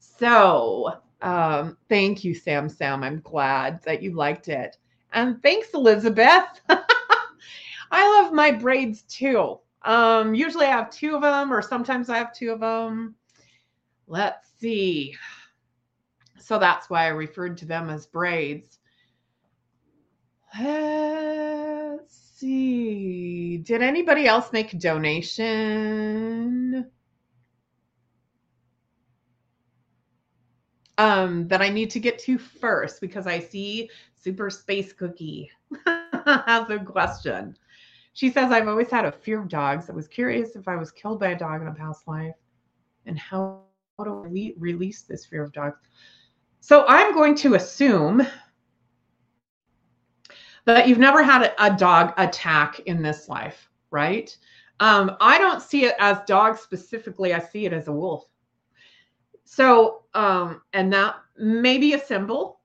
[0.00, 3.04] So, um, thank you, Sam Sam.
[3.04, 4.76] I'm glad that you liked it.
[5.12, 6.60] And thanks, Elizabeth.
[7.90, 9.58] I love my braids too.
[9.82, 13.14] Um, usually I have two of them, or sometimes I have two of them.
[14.08, 15.16] Let's see.
[16.38, 18.78] So that's why I referred to them as braids.
[20.58, 23.58] Let's see.
[23.58, 25.66] Did anybody else make a donation?
[30.98, 33.90] Um, that I need to get to first because I see
[34.26, 35.48] Super Space Cookie
[35.86, 37.56] has a question.
[38.12, 39.88] She says, I've always had a fear of dogs.
[39.88, 42.34] I was curious if I was killed by a dog in a past life
[43.06, 43.60] and how,
[43.96, 45.78] how do I re- release this fear of dogs?
[46.58, 48.26] So I'm going to assume
[50.64, 54.36] that you've never had a, a dog attack in this life, right?
[54.80, 57.32] Um, I don't see it as dogs specifically.
[57.32, 58.24] I see it as a wolf.
[59.44, 62.55] So, um, and that may be a symbol.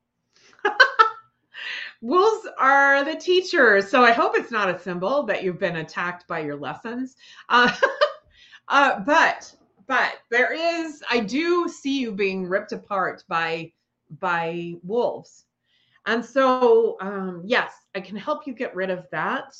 [2.01, 3.89] Wolves are the teachers.
[3.89, 7.15] So I hope it's not a symbol that you've been attacked by your lessons.
[7.47, 7.71] Uh,
[8.67, 9.55] uh, but,
[9.87, 13.71] but there is, I do see you being ripped apart by,
[14.19, 15.45] by wolves.
[16.07, 19.55] And so, um, yes, I can help you get rid of that.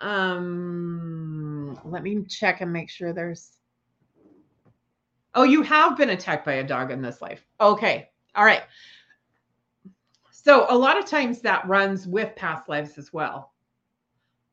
[0.00, 3.52] Um, let me check and make sure there's.
[5.36, 7.44] Oh, you have been attacked by a dog in this life.
[7.60, 8.10] Okay.
[8.34, 8.62] All right.
[10.44, 13.54] So a lot of times that runs with past lives as well.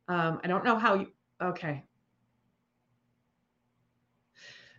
[0.07, 1.07] Um, I don't know how you.
[1.41, 1.83] Okay.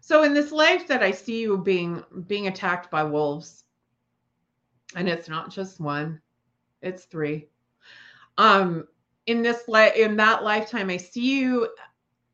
[0.00, 3.64] So in this life that I see you being being attacked by wolves,
[4.96, 6.18] and it's not just one,
[6.80, 7.48] it's three.
[8.38, 8.88] Um,
[9.26, 11.68] in this life, in that lifetime, I see you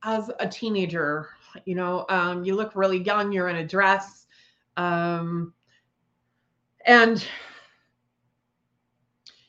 [0.05, 1.31] as a teenager.
[1.65, 3.33] You know, um, you look really young.
[3.33, 4.29] You're in a dress,
[4.77, 5.53] um,
[6.87, 7.27] and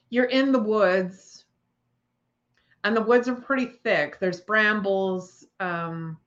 [0.10, 1.46] you're in the woods,
[2.84, 4.20] and the woods are pretty thick.
[4.20, 5.46] There's brambles.
[5.60, 6.18] Um,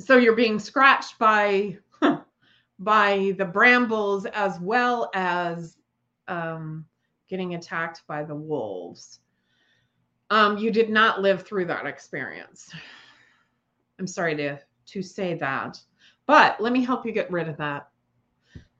[0.00, 1.78] so you're being scratched by
[2.78, 5.76] by the brambles as well as
[6.28, 6.84] um,
[7.28, 9.20] getting attacked by the wolves.
[10.30, 12.70] Um, you did not live through that experience.
[13.98, 15.80] I'm sorry to to say that,
[16.26, 17.88] but let me help you get rid of that.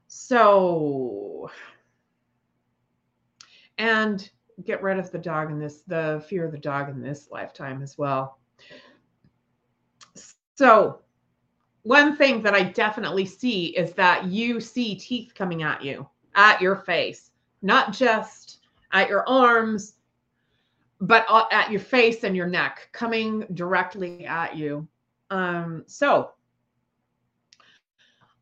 [0.09, 1.51] So,
[3.79, 4.29] and
[4.65, 7.83] get rid of the dog in this, the fear of the dog in this lifetime
[7.83, 8.39] as well.
[10.55, 11.01] So,
[11.83, 16.61] one thing that I definitely see is that you see teeth coming at you, at
[16.61, 17.31] your face
[17.67, 18.61] not just
[18.93, 19.95] at your arms,
[21.01, 24.87] but at your face and your neck, coming directly at you.
[25.31, 26.31] Um, so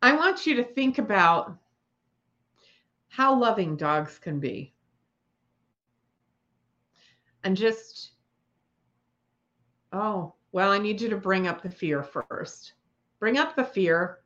[0.03, 1.57] I want you to think about
[3.09, 4.74] how loving dogs can be.
[7.45, 8.13] And just,
[9.93, 12.73] oh, well, I need you to bring up the fear first.
[13.21, 14.19] Bring up the fear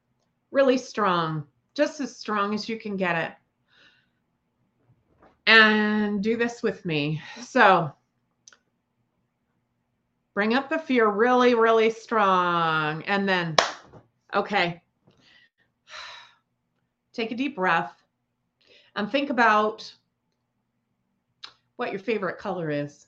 [0.51, 3.33] really strong, just as strong as you can get it
[5.49, 7.21] and do this with me.
[7.41, 7.91] So
[10.35, 13.03] bring up the fear really, really strong.
[13.05, 13.57] And then,
[14.35, 14.83] okay,
[17.14, 17.95] take a deep breath
[18.95, 19.91] and think about
[21.77, 23.07] what your favorite color is.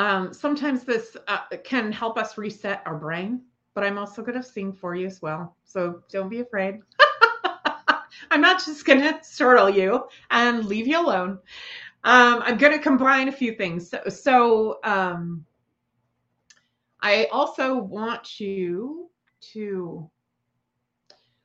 [0.00, 3.42] Um, sometimes this uh, can help us reset our brain,
[3.74, 5.54] but I'm also going to sing for you as well.
[5.64, 6.78] So don't be afraid.
[8.30, 11.38] I'm not just going to startle you and leave you alone.
[12.04, 13.90] Um, I'm going to combine a few things.
[13.90, 15.44] So, so um,
[17.02, 19.10] I also want you
[19.52, 20.10] to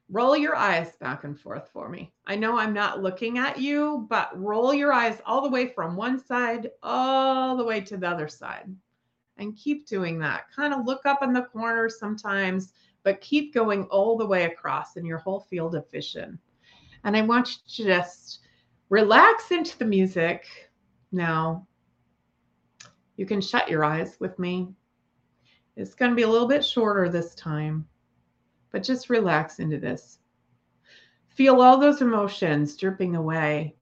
[0.10, 2.12] roll your eyes back and forth for me.
[2.28, 5.96] I know I'm not looking at you, but roll your eyes all the way from
[5.96, 8.74] one side all the way to the other side.
[9.38, 10.46] And keep doing that.
[10.56, 14.96] Kind of look up in the corner sometimes, but keep going all the way across
[14.96, 16.40] in your whole field of vision.
[17.04, 18.40] And I want you to just
[18.90, 20.46] relax into the music
[21.12, 21.68] now.
[23.18, 24.70] You can shut your eyes with me.
[25.76, 27.88] It's going to be a little bit shorter this time,
[28.76, 30.20] but just relax into this.
[31.30, 33.74] Feel all those emotions dripping away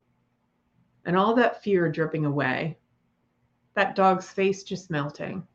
[1.06, 2.78] and all that fear dripping away.
[3.74, 5.48] That dog's face just melting.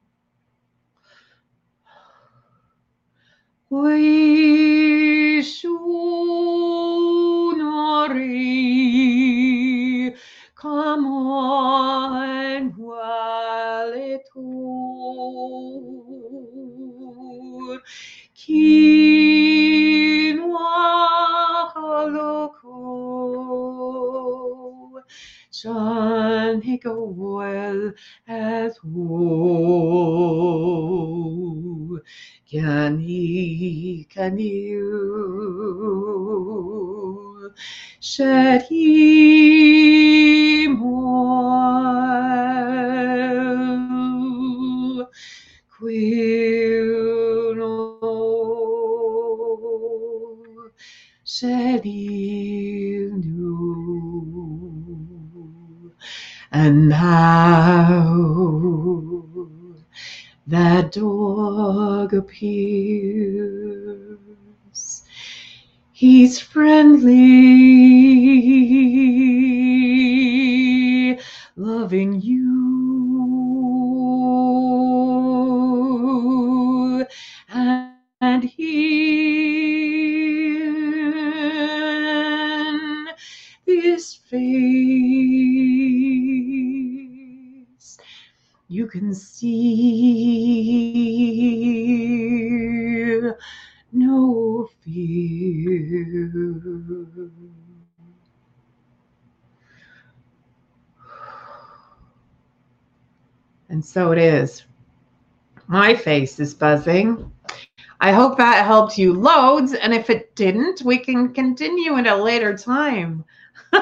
[10.56, 15.08] Come on, vale tur,
[25.62, 27.92] John well
[28.28, 30.00] as who
[32.48, 35.48] can he, can you?
[38.00, 38.68] Shedimo
[45.74, 46.28] Quino
[51.26, 52.37] Shedinu
[56.60, 58.18] And now
[60.48, 63.78] that dog appears
[65.92, 67.18] He's friendly,
[71.56, 73.17] loving you.
[88.88, 89.58] Can see
[93.92, 95.78] no fear.
[103.70, 104.64] And so it is.
[105.66, 107.30] My face is buzzing.
[108.00, 109.74] I hope that helped you loads.
[109.74, 113.24] And if it didn't, we can continue at a later time.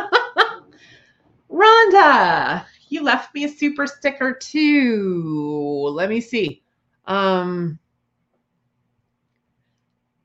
[1.51, 5.89] Rhonda, you left me a super sticker too.
[5.93, 6.63] Let me see.
[7.07, 7.79] Um,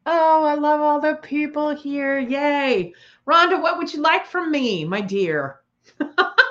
[0.05, 2.19] oh, I love all the people here.
[2.19, 2.93] Yay.
[3.27, 5.59] Rhonda, what would you like from me, my dear?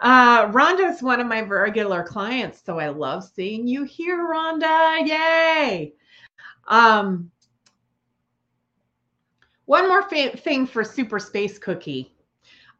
[0.00, 5.06] Uh, Rhonda is one of my regular clients, so I love seeing you here, Rhonda.
[5.06, 5.92] Yay!
[6.68, 7.30] Um,
[9.64, 12.14] one more fa- thing for Super Space Cookie.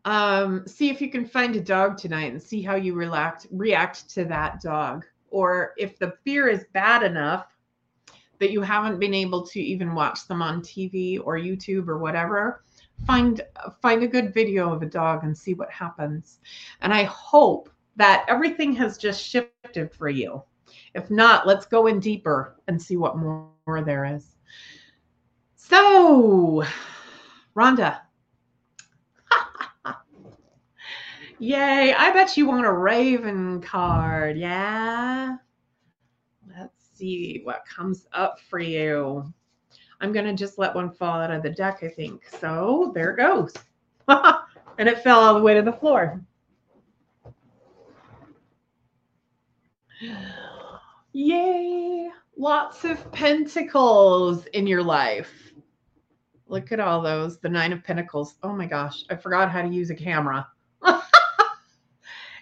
[0.08, 4.08] Um, see if you can find a dog tonight and see how you react react
[4.14, 7.48] to that dog, or if the fear is bad enough
[8.38, 12.64] that you haven't been able to even watch them on TV or YouTube or whatever
[13.06, 13.42] find
[13.82, 16.38] find a good video of a dog and see what happens.
[16.80, 20.42] And i hope that everything has just shifted for you.
[20.94, 24.36] If not let's go in deeper and see what more, more there is.
[25.54, 26.64] So
[27.54, 28.00] rhonda
[31.38, 35.36] yay i bet you want a raven card yeah
[36.56, 39.32] let's see what comes up for you
[40.00, 42.22] I'm going to just let one fall out of the deck, I think.
[42.40, 43.52] So there it goes.
[44.08, 46.20] and it fell all the way to the floor.
[51.12, 52.10] Yay!
[52.36, 55.52] Lots of pentacles in your life.
[56.46, 57.38] Look at all those.
[57.38, 58.36] The Nine of Pentacles.
[58.44, 60.46] Oh my gosh, I forgot how to use a camera.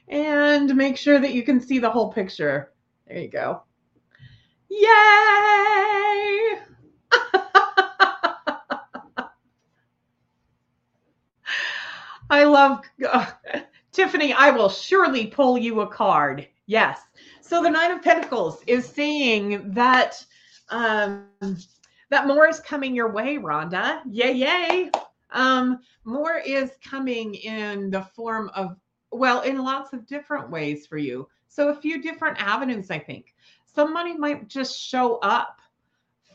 [0.08, 2.72] And make sure that you can see the whole picture.
[3.06, 3.62] There you go.
[4.68, 4.78] Yay!
[12.28, 13.26] I love uh,
[13.92, 14.32] Tiffany.
[14.32, 16.48] I will surely pull you a card.
[16.66, 17.00] Yes.
[17.40, 20.24] So the Nine of Pentacles is saying that
[20.68, 21.28] um,
[22.10, 24.00] that more is coming your way, Rhonda.
[24.10, 24.90] Yay, yay.
[25.30, 28.76] Um, more is coming in the form of,
[29.10, 31.28] well, in lots of different ways for you.
[31.48, 33.34] So a few different avenues, I think.
[33.66, 35.60] Some money might just show up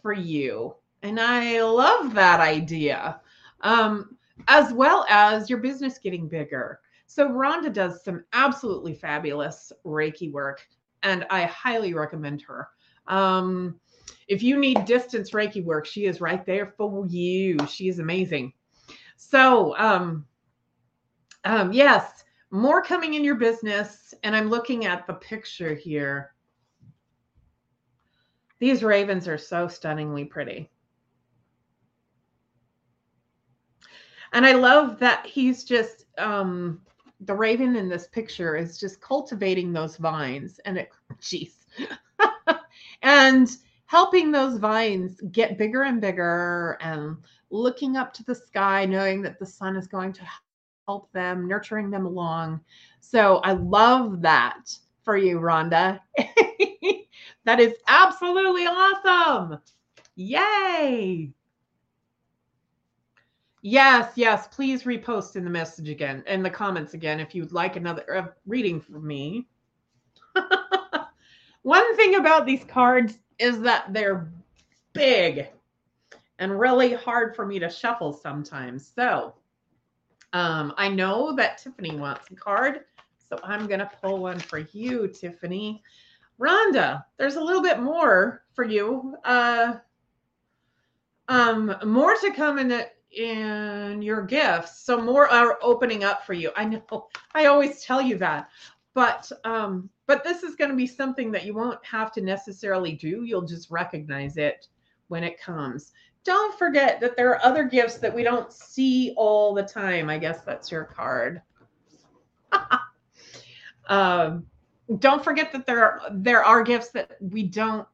[0.01, 0.76] for you.
[1.03, 3.19] And I love that idea.
[3.61, 4.17] Um,
[4.47, 6.80] as well as your business getting bigger.
[7.05, 10.65] So Rhonda does some absolutely fabulous Reiki work,
[11.03, 12.69] and I highly recommend her.
[13.07, 13.80] Um,
[14.28, 17.57] if you need distance Reiki work, she is right there for you.
[17.67, 18.53] She is amazing.
[19.17, 20.26] So, um,
[21.43, 22.20] um, yes,
[22.51, 24.13] more coming in your business.
[24.23, 26.33] And I'm looking at the picture here.
[28.59, 30.69] These ravens are so stunningly pretty.
[34.33, 36.81] And I love that he's just um
[37.21, 40.89] the raven in this picture is just cultivating those vines and it
[41.21, 41.53] jeez.
[43.01, 43.49] and
[43.85, 47.17] helping those vines get bigger and bigger and
[47.49, 50.23] looking up to the sky knowing that the sun is going to
[50.91, 52.59] help them, nurturing them along.
[52.99, 56.01] So I love that for you, Rhonda.
[57.45, 59.59] that is absolutely awesome.
[60.15, 61.31] Yay.
[63.61, 64.49] Yes, yes.
[64.49, 68.81] Please repost in the message again, in the comments again, if you'd like another reading
[68.81, 69.47] from me.
[71.61, 74.29] One thing about these cards is that they're
[74.91, 75.47] big
[76.39, 78.91] and really hard for me to shuffle sometimes.
[78.93, 79.35] So
[80.34, 82.82] um, I know that Tiffany wants a card,
[83.29, 85.84] so I'm going to pull one for you, Tiffany.
[86.39, 89.15] Rhonda, there's a little bit more for you.
[89.23, 89.75] Uh,
[91.27, 96.32] um, more to come in the in your gifts so more are opening up for
[96.34, 98.49] you i know i always tell you that
[98.93, 102.93] but um but this is going to be something that you won't have to necessarily
[102.93, 104.67] do you'll just recognize it
[105.09, 105.91] when it comes
[106.24, 110.17] don't forget that there are other gifts that we don't see all the time i
[110.17, 111.41] guess that's your card
[113.88, 114.45] um
[114.99, 117.88] don't forget that there are there are gifts that we don't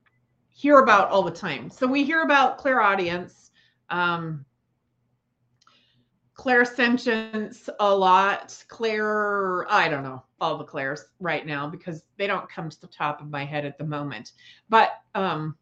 [0.49, 3.51] hear about all the time so we hear about clairaudience
[3.89, 4.45] um
[6.37, 8.63] clairsentience a lot.
[8.67, 12.87] Claire, I don't know all the clairs right now because they don't come to the
[12.87, 14.33] top of my head at the moment.
[14.69, 15.57] But um,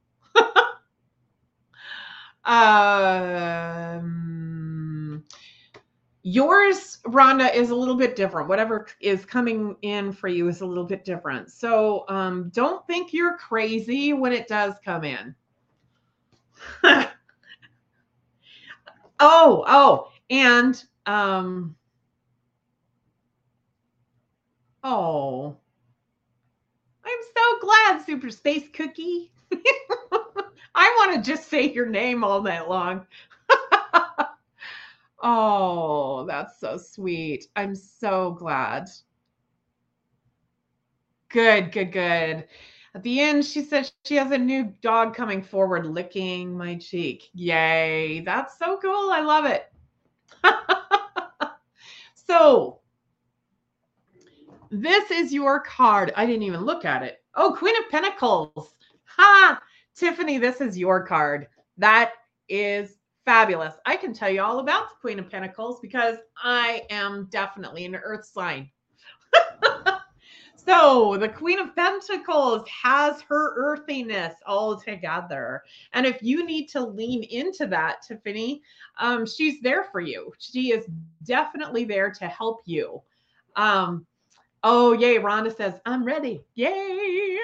[2.45, 4.35] um
[6.25, 8.49] yours, Rhonda, is a little bit different.
[8.49, 11.51] Whatever is coming in for you is a little bit different.
[11.51, 15.35] So um, don't think you're crazy when it does come in.
[16.83, 17.09] oh,
[19.19, 21.75] oh, and um,
[24.83, 25.55] oh,
[27.05, 29.31] I'm so glad, Super Space Cookie.
[30.75, 33.05] I want to just say your name all night long.
[35.23, 37.47] oh, that's so sweet.
[37.55, 38.89] I'm so glad.
[41.29, 42.47] Good, good, good.
[42.93, 47.29] At the end, she said she has a new dog coming forward licking my cheek.
[47.33, 48.21] Yay.
[48.21, 49.09] That's so cool.
[49.11, 49.71] I love it.
[52.13, 52.79] so,
[54.71, 56.13] this is your card.
[56.15, 57.21] I didn't even look at it.
[57.36, 58.73] Oh, Queen of Pentacles.
[59.17, 59.61] Ha!
[59.95, 61.47] Tiffany, this is your card.
[61.77, 62.13] That
[62.49, 63.75] is fabulous.
[63.85, 67.95] I can tell you all about the Queen of Pentacles because I am definitely an
[67.95, 68.69] earth sign.
[70.65, 75.61] So the Queen of Pentacles has her earthiness all together.
[75.93, 78.63] And if you need to lean into that, Tiffany,
[78.97, 80.33] um, she's there for you.
[80.39, 80.87] She is
[81.23, 83.01] definitely there to help you.
[83.55, 84.07] Um,
[84.63, 85.19] oh, yay.
[85.19, 86.43] Rhonda says, I'm ready.
[86.55, 87.37] Yay.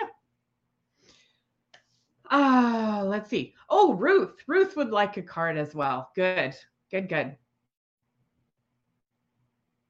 [2.31, 3.53] Uh, let's see.
[3.69, 4.35] Oh, Ruth.
[4.47, 6.09] Ruth would like a card as well.
[6.15, 6.55] Good.
[6.89, 7.35] Good, good.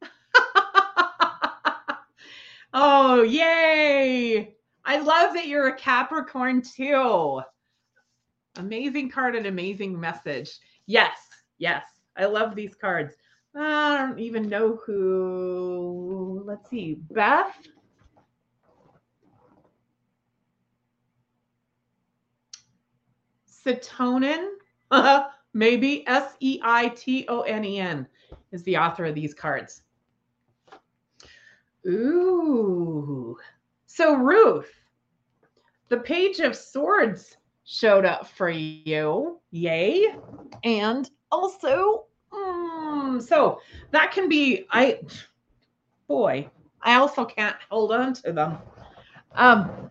[2.74, 4.56] Oh, yay!
[4.86, 7.42] I love that you're a Capricorn too.
[8.56, 10.58] Amazing card and amazing message.
[10.86, 11.18] Yes,
[11.58, 11.84] yes.
[12.16, 13.14] I love these cards.
[13.56, 16.44] I don't even know who.
[16.46, 16.96] Let's see.
[17.12, 17.54] Beth.
[23.66, 24.49] Seitonen,
[25.53, 28.07] maybe S E I T O N E N
[28.51, 29.84] is the author of these cards.
[31.88, 33.38] Ooh.
[33.86, 34.72] So, Ruth,
[35.89, 39.39] the Page of Swords showed up for you.
[39.51, 40.16] Yay.
[40.64, 43.59] And also, mm, so
[43.91, 44.99] that can be, I,
[46.07, 46.49] boy,
[46.82, 48.57] I also can't hold on to them.
[49.36, 49.91] Um,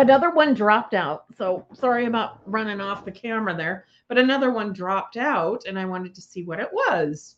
[0.00, 1.24] another one dropped out.
[1.36, 5.84] So sorry about running off the camera there, but another one dropped out and I
[5.84, 7.36] wanted to see what it was.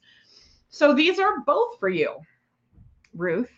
[0.69, 2.15] So these are both for you,
[3.15, 3.51] Ruth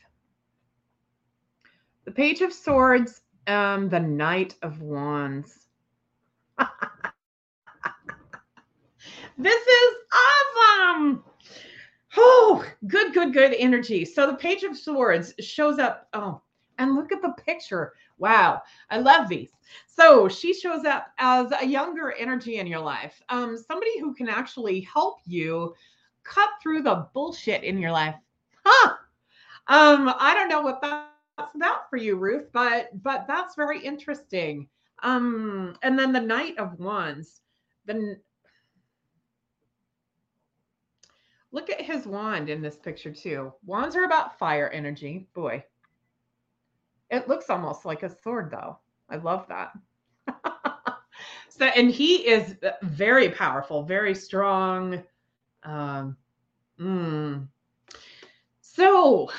[2.04, 5.66] the Page of Swords, um, the Knight of Wands.
[9.38, 11.24] this is awesome.
[12.16, 14.04] Oh, good, good, good energy.
[14.04, 16.08] So the Page of Swords shows up.
[16.12, 16.42] Oh,
[16.78, 17.92] and look at the picture.
[18.18, 19.50] Wow, I love these.
[19.86, 24.28] So she shows up as a younger energy in your life, um, somebody who can
[24.28, 25.74] actually help you
[26.24, 28.14] cut through the bullshit in your life.
[28.64, 28.94] Huh?
[29.68, 34.68] Um, I don't know what that's about for you, Ruth, but but that's very interesting.
[35.02, 37.40] Um, and then the Knight of Wands.
[37.86, 38.16] The
[41.50, 43.52] look at his wand in this picture too.
[43.64, 45.28] Wands are about fire energy.
[45.34, 45.64] Boy,
[47.12, 48.78] it looks almost like a sword, though.
[49.10, 49.72] I love that.
[51.48, 55.02] so, and he is very powerful, very strong.
[55.62, 56.16] Um,
[56.80, 57.46] mm.
[58.62, 59.30] So,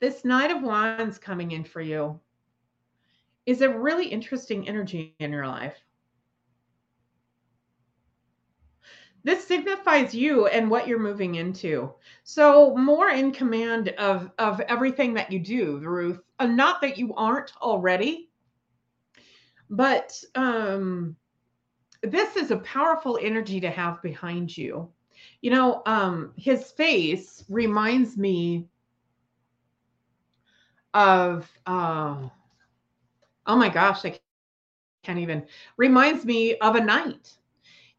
[0.00, 2.20] this Knight of Wands coming in for you
[3.46, 5.82] is a really interesting energy in your life.
[9.24, 11.92] This signifies you and what you're moving into.
[12.24, 16.20] So more in command of of everything that you do, Ruth.
[16.38, 18.30] Uh, not that you aren't already,
[19.70, 21.16] but um,
[22.02, 24.90] this is a powerful energy to have behind you.
[25.40, 28.66] You know, um, his face reminds me
[30.94, 32.28] of uh,
[33.46, 35.46] oh my gosh, I can't even
[35.76, 37.41] reminds me of a knight,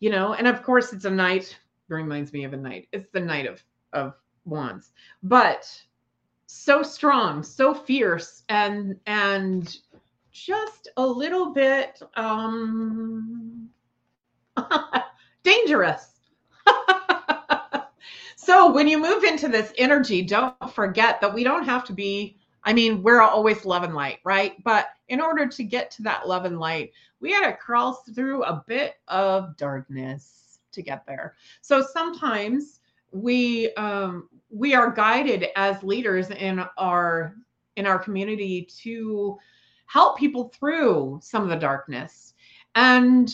[0.03, 2.89] you know, and of course it's a knight reminds me of a knight.
[2.91, 4.91] It's the knight of of wands,
[5.23, 5.65] but
[6.45, 9.73] so strong, so fierce, and and
[10.33, 13.69] just a little bit um
[15.43, 16.19] dangerous.
[18.35, 22.42] so when you move into this energy, don't forget that we don't have to be
[22.65, 24.61] I mean, we're always love and light, right?
[24.63, 28.43] But in order to get to that love and light, we had to crawl through
[28.43, 31.35] a bit of darkness to get there.
[31.61, 32.79] So sometimes
[33.11, 37.35] we um, we are guided as leaders in our
[37.75, 39.37] in our community to
[39.85, 42.33] help people through some of the darkness,
[42.75, 43.33] and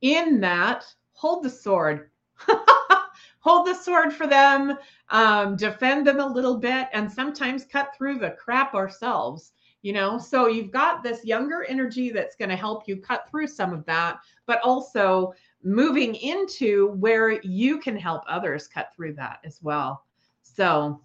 [0.00, 2.10] in that, hold the sword.
[3.48, 4.76] hold the sword for them,
[5.08, 9.52] um, defend them a little bit, and sometimes cut through the crap ourselves.
[9.82, 13.46] You know, so you've got this younger energy that's going to help you cut through
[13.46, 15.32] some of that, but also
[15.62, 20.04] moving into where you can help others cut through that as well.
[20.42, 21.00] So,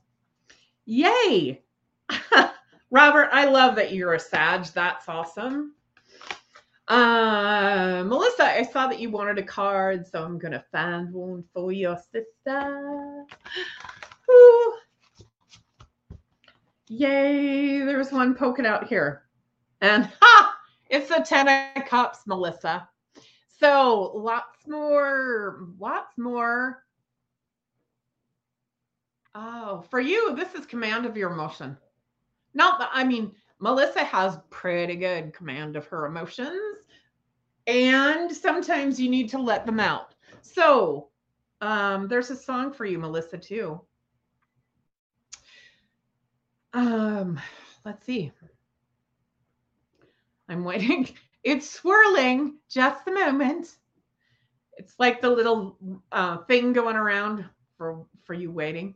[0.86, 1.62] yay.
[2.92, 4.66] Robert, I love that you're a Sag.
[4.66, 5.76] That's awesome.
[6.88, 11.72] Uh, Melissa, I saw that you wanted a card, so I'm gonna find one for
[11.72, 13.26] your sister.
[14.30, 14.74] Ooh.
[16.90, 19.24] Yay, there's one poking out here.
[19.82, 20.56] And ha!
[20.90, 22.88] It's a Ten of Cups, Melissa.
[23.60, 26.84] So lots more, lots more.
[29.34, 31.78] Oh, for you, this is command of your emotion.
[32.54, 33.32] Not that, I mean,
[33.64, 36.84] Melissa has pretty good command of her emotions,
[37.66, 40.16] and sometimes you need to let them out.
[40.42, 41.08] So,
[41.62, 43.80] um, there's a song for you, Melissa, too.
[46.74, 47.40] Um,
[47.86, 48.34] let's see.
[50.50, 51.10] I'm waiting.
[51.46, 53.76] It's swirling just a moment.
[54.78, 55.78] It's like the little
[56.10, 57.44] uh, thing going around
[57.78, 58.96] for for you waiting.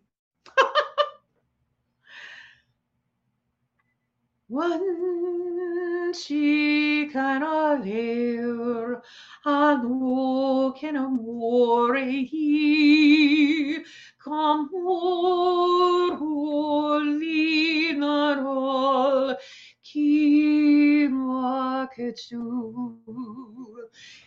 [4.49, 9.01] One cheek and a layer,
[9.43, 11.97] and walk in amore
[19.83, 22.41] ki makechu,
[22.71, 24.26] kyun ha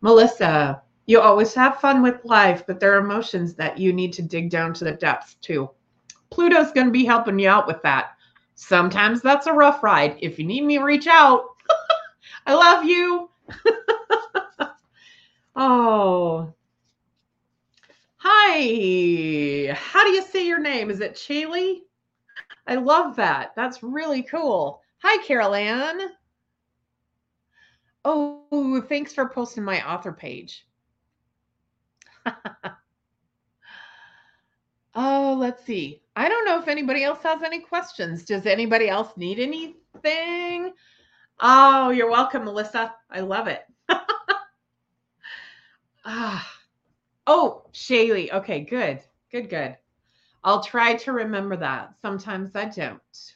[0.00, 4.22] Melissa, you always have fun with life, but there are emotions that you need to
[4.22, 5.68] dig down to the depths too.
[6.30, 8.16] Pluto's going to be helping you out with that.
[8.54, 10.18] Sometimes that's a rough ride.
[10.20, 11.44] If you need me, reach out.
[12.46, 13.30] I love you.
[15.56, 16.52] oh.
[18.16, 19.72] Hi.
[19.74, 20.90] How do you say your name?
[20.90, 21.82] Is it Chaley?
[22.66, 23.52] I love that.
[23.56, 24.82] That's really cool.
[25.02, 26.00] Hi, Carol Ann.
[28.04, 30.66] Oh, thanks for posting my author page.
[34.98, 36.02] oh, let's see.
[36.16, 38.24] I don't know if anybody else has any questions.
[38.24, 40.72] Does anybody else need anything?
[41.40, 42.92] Oh, you're welcome, Melissa.
[43.08, 43.62] I love it.
[46.04, 46.54] ah.
[47.28, 48.32] Oh, Shaylee.
[48.32, 49.00] Okay, good.
[49.30, 49.76] Good, good.
[50.42, 51.94] I'll try to remember that.
[52.02, 53.34] Sometimes I don't.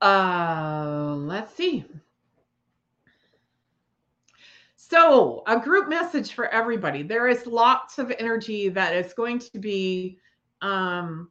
[0.00, 1.84] Uh, let's see.
[4.90, 7.04] So, a group message for everybody.
[7.04, 10.18] There is lots of energy that is going to be
[10.62, 11.30] um,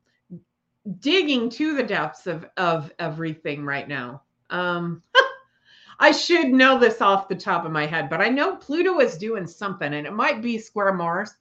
[1.02, 4.22] digging to the depths of, of everything right now.
[4.50, 5.04] Um,
[6.00, 9.18] I should know this off the top of my head, but I know Pluto is
[9.18, 11.34] doing something and it might be square Mars.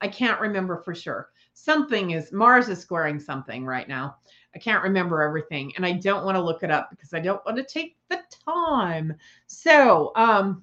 [0.00, 1.28] I can't remember for sure.
[1.52, 4.16] Something is Mars is squaring something right now.
[4.54, 7.44] I can't remember everything and I don't want to look it up because I don't
[7.44, 9.12] want to take the time.
[9.46, 10.62] So, um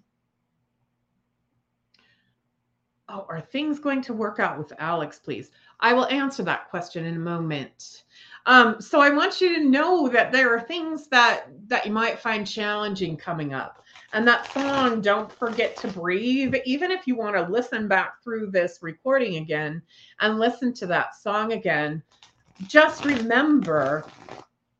[3.09, 5.51] Oh, are things going to work out with Alex, please?
[5.79, 8.03] I will answer that question in a moment.
[8.45, 12.19] Um, so I want you to know that there are things that that you might
[12.19, 13.81] find challenging coming up.
[14.13, 18.51] And that song, Don't Forget to Breathe, even if you want to listen back through
[18.51, 19.81] this recording again
[20.19, 22.03] and listen to that song again,
[22.65, 24.05] just remember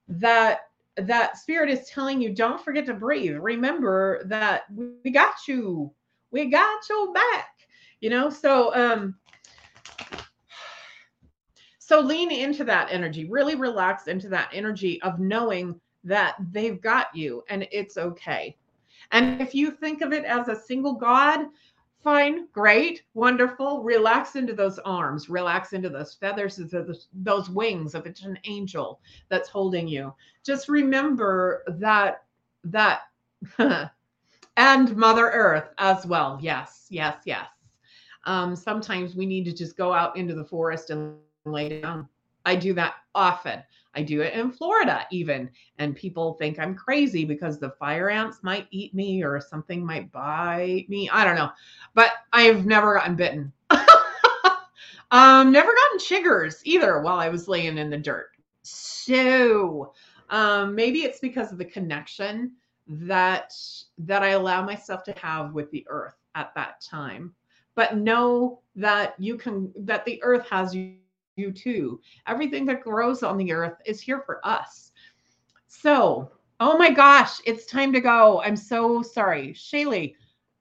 [0.08, 0.62] that
[0.98, 3.38] that spirit is telling you don't forget to breathe.
[3.38, 5.94] Remember that we got you.
[6.32, 7.57] We got your back.
[8.02, 9.16] You know, so um
[11.80, 17.16] so lean into that energy, really relax into that energy of knowing that they've got
[17.16, 18.58] you and it's okay.
[19.12, 21.46] And if you think of it as a single God,
[22.04, 23.84] fine, great, wonderful.
[23.84, 26.60] Relax into those arms, relax into those feathers,
[27.14, 30.14] those wings if it's an angel that's holding you.
[30.44, 32.24] Just remember that,
[32.66, 33.02] that,
[34.58, 36.38] and Mother Earth as well.
[36.42, 37.48] Yes, yes, yes.
[38.28, 41.16] Um, sometimes we need to just go out into the forest and
[41.46, 42.08] lay down.
[42.46, 43.64] I do that often.
[43.96, 45.50] I do it in Florida even.
[45.80, 50.12] And people think I'm crazy because the fire ants might eat me or something might
[50.12, 51.10] bite me.
[51.10, 51.52] I don't know.
[51.96, 53.52] But I've never gotten bitten.
[55.12, 58.32] um, never gotten chiggers either while I was laying in the dirt.
[58.64, 59.94] So
[60.30, 62.54] Um, maybe it's because of the connection
[62.88, 63.54] that
[63.98, 67.34] that I allow myself to have with the earth at that time.
[67.78, 70.96] But know that you can that the earth has you,
[71.36, 72.02] you too.
[72.26, 74.92] Everything that grows on the earth is here for us.
[75.68, 78.42] So, oh my gosh, it's time to go.
[78.42, 79.54] I'm so sorry.
[79.54, 80.16] Shaylee.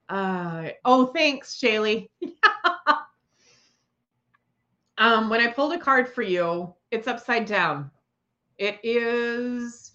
[0.09, 2.07] Uh, oh, thanks, Shaylee.
[4.99, 7.89] um, when I pulled a card for you, it's upside down.
[8.59, 9.91] It is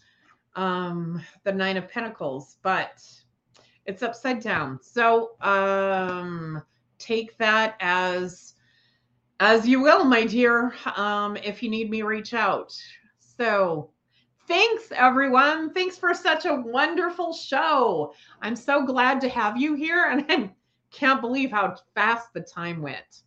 [0.57, 3.01] um, the Nine of Pentacles, but
[3.87, 4.81] it's upside down.
[4.83, 6.62] So um,
[7.03, 8.55] take that as
[9.40, 10.72] as you will, my dear.
[10.96, 12.72] Um, if you need me, reach out.
[13.18, 13.90] So
[14.46, 15.72] thanks, everyone.
[15.74, 18.14] Thanks for such a wonderful show.
[18.40, 20.50] I'm so glad to have you here, and I
[20.92, 23.22] can't believe how fast the time went.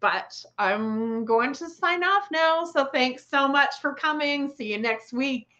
[0.00, 2.64] But I'm going to sign off now.
[2.64, 4.48] So thanks so much for coming.
[4.48, 5.59] See you next week.